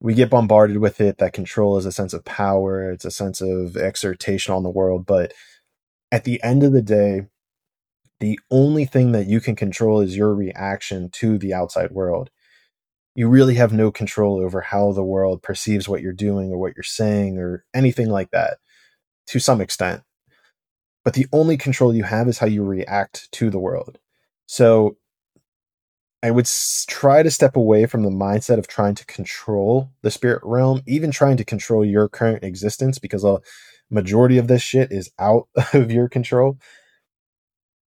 We 0.00 0.14
get 0.14 0.30
bombarded 0.30 0.78
with 0.78 1.00
it 1.00 1.18
that 1.18 1.32
control 1.32 1.76
is 1.78 1.86
a 1.86 1.92
sense 1.92 2.12
of 2.12 2.24
power, 2.24 2.90
it's 2.90 3.04
a 3.04 3.10
sense 3.10 3.40
of 3.40 3.76
exertion 3.76 4.54
on 4.54 4.62
the 4.62 4.70
world. 4.70 5.06
But 5.06 5.32
at 6.10 6.24
the 6.24 6.42
end 6.42 6.62
of 6.62 6.72
the 6.72 6.82
day, 6.82 7.26
the 8.20 8.38
only 8.50 8.84
thing 8.84 9.12
that 9.12 9.26
you 9.26 9.40
can 9.40 9.56
control 9.56 10.00
is 10.00 10.16
your 10.16 10.34
reaction 10.34 11.10
to 11.10 11.38
the 11.38 11.54
outside 11.54 11.92
world. 11.92 12.30
You 13.14 13.28
really 13.28 13.54
have 13.54 13.72
no 13.72 13.92
control 13.92 14.40
over 14.40 14.60
how 14.60 14.92
the 14.92 15.04
world 15.04 15.42
perceives 15.42 15.88
what 15.88 16.02
you're 16.02 16.12
doing 16.12 16.50
or 16.50 16.58
what 16.58 16.74
you're 16.76 16.82
saying 16.82 17.38
or 17.38 17.64
anything 17.74 18.08
like 18.10 18.30
that 18.32 18.58
to 19.28 19.38
some 19.38 19.60
extent 19.60 20.02
but 21.04 21.12
the 21.12 21.26
only 21.32 21.56
control 21.56 21.94
you 21.94 22.02
have 22.02 22.28
is 22.28 22.38
how 22.38 22.46
you 22.46 22.64
react 22.64 23.30
to 23.32 23.50
the 23.50 23.58
world. 23.58 23.98
So 24.46 24.96
I 26.22 26.30
would 26.30 26.48
try 26.88 27.22
to 27.22 27.30
step 27.30 27.54
away 27.54 27.84
from 27.84 28.02
the 28.02 28.10
mindset 28.10 28.58
of 28.58 28.66
trying 28.66 28.94
to 28.94 29.06
control 29.06 29.90
the 30.00 30.10
spirit 30.10 30.40
realm, 30.42 30.80
even 30.86 31.10
trying 31.10 31.36
to 31.36 31.44
control 31.44 31.84
your 31.84 32.08
current 32.08 32.42
existence, 32.42 32.98
because 32.98 33.24
a 33.24 33.40
majority 33.90 34.38
of 34.38 34.48
this 34.48 34.62
shit 34.62 34.90
is 34.90 35.10
out 35.18 35.48
of 35.74 35.92
your 35.92 36.08
control. 36.08 36.58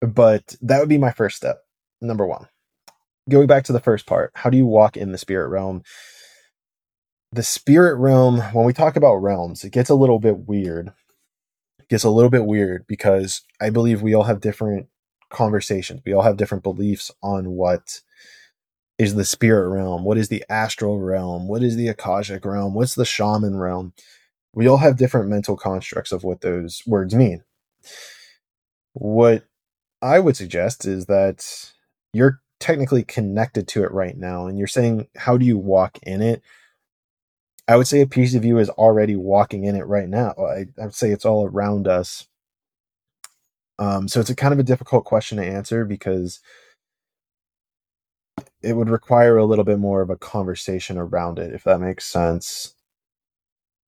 But 0.02 0.54
that 0.60 0.80
would 0.80 0.90
be 0.90 0.98
my 0.98 1.10
first 1.12 1.36
step. 1.36 1.60
Number 2.02 2.26
one. 2.26 2.46
Going 3.28 3.46
back 3.46 3.64
to 3.64 3.72
the 3.72 3.80
first 3.80 4.06
part, 4.06 4.30
how 4.34 4.50
do 4.50 4.58
you 4.58 4.66
walk 4.66 4.96
in 4.96 5.10
the 5.10 5.18
spirit 5.18 5.48
realm? 5.48 5.82
The 7.32 7.42
spirit 7.42 7.96
realm, 7.96 8.40
when 8.52 8.66
we 8.66 8.72
talk 8.72 8.94
about 8.94 9.16
realms, 9.16 9.64
it 9.64 9.72
gets 9.72 9.90
a 9.90 9.96
little 9.96 10.20
bit 10.20 10.38
weird 10.40 10.92
gets 11.88 12.04
a 12.04 12.10
little 12.10 12.30
bit 12.30 12.46
weird 12.46 12.86
because 12.86 13.42
I 13.60 13.70
believe 13.70 14.02
we 14.02 14.14
all 14.14 14.24
have 14.24 14.40
different 14.40 14.88
conversations. 15.30 16.02
We 16.04 16.12
all 16.12 16.22
have 16.22 16.36
different 16.36 16.64
beliefs 16.64 17.10
on 17.22 17.50
what 17.50 18.00
is 18.98 19.14
the 19.14 19.24
spirit 19.24 19.68
realm? 19.68 20.04
What 20.04 20.18
is 20.18 20.28
the 20.28 20.44
astral 20.48 20.98
realm? 21.00 21.48
What 21.48 21.62
is 21.62 21.76
the 21.76 21.88
Akashic 21.88 22.44
realm? 22.44 22.74
What's 22.74 22.94
the 22.94 23.04
shaman 23.04 23.56
realm? 23.56 23.92
We 24.54 24.66
all 24.66 24.78
have 24.78 24.96
different 24.96 25.28
mental 25.28 25.56
constructs 25.56 26.12
of 26.12 26.24
what 26.24 26.40
those 26.40 26.82
words 26.86 27.14
mean. 27.14 27.44
What 28.94 29.44
I 30.00 30.18
would 30.18 30.36
suggest 30.36 30.86
is 30.86 31.06
that 31.06 31.72
you're 32.12 32.40
technically 32.58 33.04
connected 33.04 33.68
to 33.68 33.84
it 33.84 33.92
right 33.92 34.16
now, 34.16 34.46
and 34.46 34.58
you're 34.58 34.66
saying, 34.66 35.08
How 35.16 35.36
do 35.36 35.44
you 35.44 35.58
walk 35.58 35.98
in 36.04 36.22
it? 36.22 36.42
I 37.68 37.76
would 37.76 37.88
say 37.88 38.00
a 38.00 38.06
piece 38.06 38.34
of 38.34 38.44
you 38.44 38.58
is 38.58 38.70
already 38.70 39.16
walking 39.16 39.64
in 39.64 39.74
it 39.74 39.86
right 39.86 40.08
now. 40.08 40.34
I, 40.38 40.66
I 40.80 40.84
would 40.84 40.94
say 40.94 41.10
it's 41.10 41.24
all 41.24 41.46
around 41.46 41.88
us. 41.88 42.26
Um, 43.78 44.08
so 44.08 44.20
it's 44.20 44.30
a 44.30 44.36
kind 44.36 44.54
of 44.54 44.60
a 44.60 44.64
difficult 44.64 45.04
question 45.04 45.38
to 45.38 45.44
answer 45.44 45.84
because 45.84 46.40
it 48.62 48.74
would 48.74 48.88
require 48.88 49.36
a 49.36 49.44
little 49.44 49.64
bit 49.64 49.78
more 49.78 50.00
of 50.00 50.10
a 50.10 50.16
conversation 50.16 50.96
around 50.96 51.38
it, 51.38 51.52
if 51.52 51.64
that 51.64 51.80
makes 51.80 52.04
sense. 52.04 52.74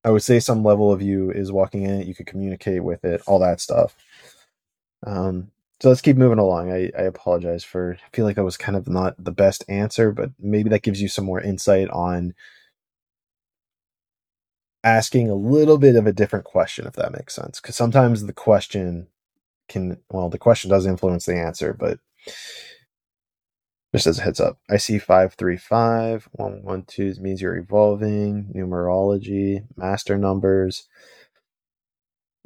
I 0.05 0.11
would 0.11 0.23
say 0.23 0.41
some 0.41 0.63
level 0.63 0.93
of 0.93 1.03
you 1.03 1.31
is 1.31 1.53
walking 1.53 1.83
in 1.83 2.01
it, 2.01 2.07
you 2.07 2.15
could 2.15 2.27
communicate 2.27 2.83
with 2.85 3.05
it, 3.05 3.23
all 3.27 3.39
that 3.41 3.61
stuff. 3.61 3.97
Um, 5.07 5.51
so 5.81 5.89
let's 5.89 6.01
keep 6.01 6.17
moving 6.17 6.39
along. 6.39 6.73
I, 6.73 6.91
I 6.99 7.03
apologize 7.03 7.65
for 7.65 7.97
I 8.05 8.17
feel 8.17 8.25
like 8.25 8.37
that 8.37 8.45
was 8.45 8.57
kind 8.57 8.77
of 8.77 8.89
not 8.89 9.15
the 9.23 9.33
best 9.33 9.65
answer, 9.69 10.13
but 10.13 10.31
maybe 10.39 10.71
that 10.71 10.83
gives 10.83 11.01
you 11.01 11.09
some 11.09 11.25
more 11.25 11.41
insight 11.41 11.89
on 11.91 12.35
asking 14.89 15.31
a 15.31 15.35
little 15.35 15.79
bit 15.79 15.97
of 15.97 16.07
a 16.07 16.13
different 16.13 16.45
question, 16.45 16.87
if 16.87 16.95
that 16.95 17.13
makes 17.13 17.35
sense. 17.35 17.61
Because 17.61 17.77
sometimes 17.77 18.25
the 18.25 18.33
question 18.33 19.09
can 19.69 19.99
well, 20.11 20.29
the 20.29 20.39
question 20.39 20.71
does 20.71 20.87
influence 20.87 21.27
the 21.27 21.37
answer, 21.37 21.75
but 21.75 21.99
just 23.95 24.07
as 24.07 24.19
a 24.19 24.23
heads 24.23 24.41
up, 24.41 24.59
I 24.69 24.77
see 24.77 24.99
535, 24.99 26.29
112 26.33 27.19
means 27.19 27.41
you're 27.41 27.57
evolving, 27.57 28.53
numerology, 28.55 29.65
master 29.77 30.19
numbers. 30.19 30.87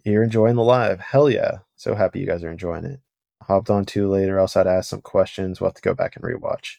You're 0.05 0.22
enjoying 0.22 0.57
the 0.57 0.62
live. 0.62 1.00
Hell 1.00 1.31
yeah. 1.31 1.59
So 1.76 1.94
happy 1.94 2.20
you 2.20 2.26
guys 2.26 2.44
are 2.44 2.50
enjoying 2.50 2.85
it. 2.85 3.00
Hopped 3.42 3.70
on 3.70 3.85
too 3.85 4.09
later. 4.09 4.38
Had 4.38 4.64
to 4.64 4.70
ask 4.70 4.90
some 4.90 5.00
questions. 5.00 5.61
We'll 5.61 5.70
have 5.70 5.74
to 5.74 5.83
go 5.83 5.94
back 5.94 6.16
and 6.16 6.24
rewatch. 6.24 6.76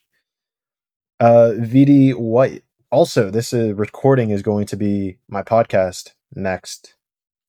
Uh, 1.20 1.54
VD 1.58 2.16
White. 2.16 2.64
Also, 2.94 3.32
this 3.32 3.56
uh, 3.56 3.74
recording 3.74 4.30
is 4.30 4.44
going 4.44 4.68
to 4.68 4.78
be 4.78 5.18
my 5.28 5.42
podcast 5.42 6.12
next. 6.36 6.94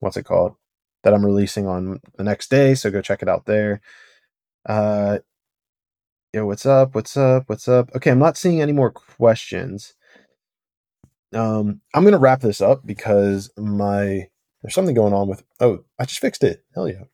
What's 0.00 0.16
it 0.16 0.22
called? 0.22 0.54
That 1.02 1.12
I'm 1.12 1.22
releasing 1.22 1.66
on 1.66 2.00
the 2.16 2.24
next 2.24 2.48
day. 2.48 2.74
So 2.74 2.90
go 2.90 3.02
check 3.02 3.20
it 3.20 3.28
out 3.28 3.44
there. 3.44 3.82
Uh, 4.64 5.18
yo, 6.32 6.46
what's 6.46 6.64
up? 6.64 6.94
What's 6.94 7.14
up? 7.18 7.42
What's 7.50 7.68
up? 7.68 7.94
Okay, 7.94 8.10
I'm 8.10 8.18
not 8.18 8.38
seeing 8.38 8.62
any 8.62 8.72
more 8.72 8.90
questions. 8.90 9.92
Um, 11.34 11.82
I'm 11.92 12.04
gonna 12.04 12.16
wrap 12.16 12.40
this 12.40 12.62
up 12.62 12.86
because 12.86 13.50
my 13.58 14.28
there's 14.62 14.74
something 14.74 14.94
going 14.94 15.12
on 15.12 15.28
with 15.28 15.44
oh, 15.60 15.84
I 15.98 16.06
just 16.06 16.20
fixed 16.20 16.42
it. 16.42 16.64
Hell 16.74 16.88
yeah. 16.88 17.04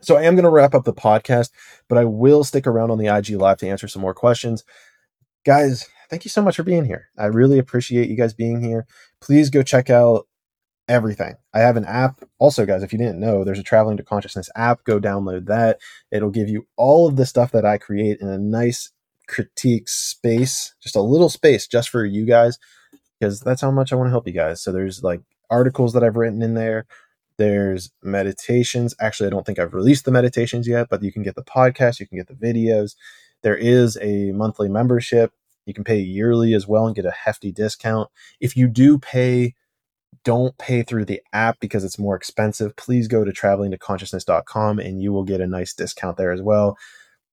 So 0.00 0.16
I 0.16 0.22
am 0.22 0.34
gonna 0.34 0.50
wrap 0.50 0.74
up 0.74 0.82
the 0.82 0.92
podcast, 0.92 1.50
but 1.88 1.98
I 1.98 2.04
will 2.04 2.42
stick 2.42 2.66
around 2.66 2.90
on 2.90 2.98
the 2.98 3.16
IG 3.16 3.30
live 3.36 3.58
to 3.58 3.68
answer 3.68 3.86
some 3.86 4.02
more 4.02 4.12
questions. 4.12 4.64
Guys, 5.44 5.88
thank 6.08 6.24
you 6.24 6.30
so 6.30 6.42
much 6.42 6.56
for 6.56 6.62
being 6.62 6.86
here. 6.86 7.08
I 7.18 7.26
really 7.26 7.58
appreciate 7.58 8.08
you 8.08 8.16
guys 8.16 8.32
being 8.32 8.62
here. 8.62 8.86
Please 9.20 9.50
go 9.50 9.62
check 9.62 9.90
out 9.90 10.26
everything. 10.88 11.34
I 11.52 11.60
have 11.60 11.76
an 11.76 11.84
app. 11.84 12.22
Also, 12.38 12.64
guys, 12.64 12.82
if 12.82 12.92
you 12.92 12.98
didn't 12.98 13.20
know, 13.20 13.44
there's 13.44 13.58
a 13.58 13.62
Traveling 13.62 13.98
to 13.98 14.02
Consciousness 14.02 14.48
app. 14.56 14.84
Go 14.84 14.98
download 14.98 15.46
that. 15.46 15.80
It'll 16.10 16.30
give 16.30 16.48
you 16.48 16.66
all 16.76 17.06
of 17.06 17.16
the 17.16 17.26
stuff 17.26 17.52
that 17.52 17.66
I 17.66 17.76
create 17.76 18.20
in 18.20 18.28
a 18.28 18.38
nice 18.38 18.90
critique 19.26 19.88
space, 19.88 20.74
just 20.80 20.96
a 20.96 21.02
little 21.02 21.28
space 21.28 21.66
just 21.66 21.88
for 21.90 22.04
you 22.04 22.24
guys, 22.26 22.58
because 23.18 23.40
that's 23.40 23.60
how 23.60 23.70
much 23.70 23.92
I 23.92 23.96
want 23.96 24.06
to 24.06 24.12
help 24.12 24.26
you 24.26 24.32
guys. 24.32 24.62
So 24.62 24.72
there's 24.72 25.02
like 25.02 25.20
articles 25.50 25.92
that 25.92 26.04
I've 26.04 26.16
written 26.16 26.42
in 26.42 26.54
there. 26.54 26.86
There's 27.36 27.90
meditations. 28.02 28.94
Actually, 29.00 29.26
I 29.26 29.30
don't 29.30 29.44
think 29.44 29.58
I've 29.58 29.74
released 29.74 30.04
the 30.04 30.10
meditations 30.10 30.68
yet, 30.68 30.88
but 30.88 31.02
you 31.02 31.12
can 31.12 31.22
get 31.22 31.34
the 31.34 31.42
podcast, 31.42 32.00
you 32.00 32.06
can 32.06 32.18
get 32.18 32.28
the 32.28 32.34
videos. 32.34 32.94
There 33.44 33.56
is 33.56 33.96
a 34.02 34.32
monthly 34.32 34.68
membership. 34.68 35.32
You 35.66 35.74
can 35.74 35.84
pay 35.84 36.00
yearly 36.00 36.54
as 36.54 36.66
well 36.66 36.86
and 36.86 36.96
get 36.96 37.06
a 37.06 37.12
hefty 37.12 37.52
discount. 37.52 38.10
If 38.40 38.56
you 38.56 38.66
do 38.66 38.98
pay 38.98 39.54
don't 40.24 40.56
pay 40.58 40.82
through 40.82 41.04
the 41.04 41.20
app 41.32 41.60
because 41.60 41.84
it's 41.84 41.98
more 41.98 42.16
expensive, 42.16 42.74
please 42.76 43.08
go 43.08 43.24
to 43.24 43.32
travelingtoconsciousness.com 43.32 44.78
and 44.78 45.02
you 45.02 45.12
will 45.12 45.24
get 45.24 45.40
a 45.40 45.46
nice 45.46 45.74
discount 45.74 46.16
there 46.16 46.32
as 46.32 46.40
well. 46.42 46.78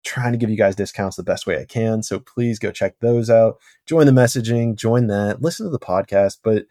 trying 0.04 0.32
to 0.32 0.38
give 0.38 0.50
you 0.50 0.58
guys 0.58 0.76
discounts 0.76 1.16
the 1.16 1.24
best 1.24 1.46
way 1.46 1.60
I 1.60 1.66
can. 1.66 2.04
So 2.04 2.20
please 2.20 2.60
go 2.60 2.72
check 2.72 2.96
those 3.00 3.30
out. 3.30 3.58
Join 3.86 4.08
the 4.08 4.12
messaging, 4.12 4.76
join 4.76 5.08
that, 5.08 5.42
listen 5.42 5.66
to 5.66 5.70
the 5.70 5.80
podcast. 5.80 6.40
But 6.44 6.66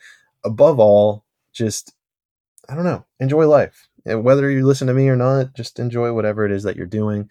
above 0.44 0.80
all, 0.80 1.24
just, 1.52 1.94
I 2.68 2.74
don't 2.74 2.84
know, 2.84 3.06
enjoy 3.20 3.46
life. 3.46 3.88
And 4.04 4.24
whether 4.24 4.50
you 4.50 4.66
listen 4.66 4.88
to 4.88 4.94
me 4.94 5.08
or 5.08 5.16
not, 5.16 5.54
just 5.54 5.78
enjoy 5.78 6.12
whatever 6.12 6.44
it 6.44 6.52
is 6.52 6.64
that 6.64 6.76
you're 6.76 6.86
doing. 6.86 7.30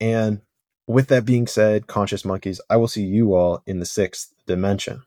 And 0.00 0.40
with 0.88 1.08
that 1.08 1.24
being 1.24 1.46
said, 1.46 1.86
conscious 1.86 2.24
monkeys, 2.24 2.60
I 2.68 2.76
will 2.78 2.88
see 2.88 3.04
you 3.04 3.34
all 3.34 3.62
in 3.66 3.78
the 3.78 3.86
sixth 3.86 4.32
dimension. 4.46 5.02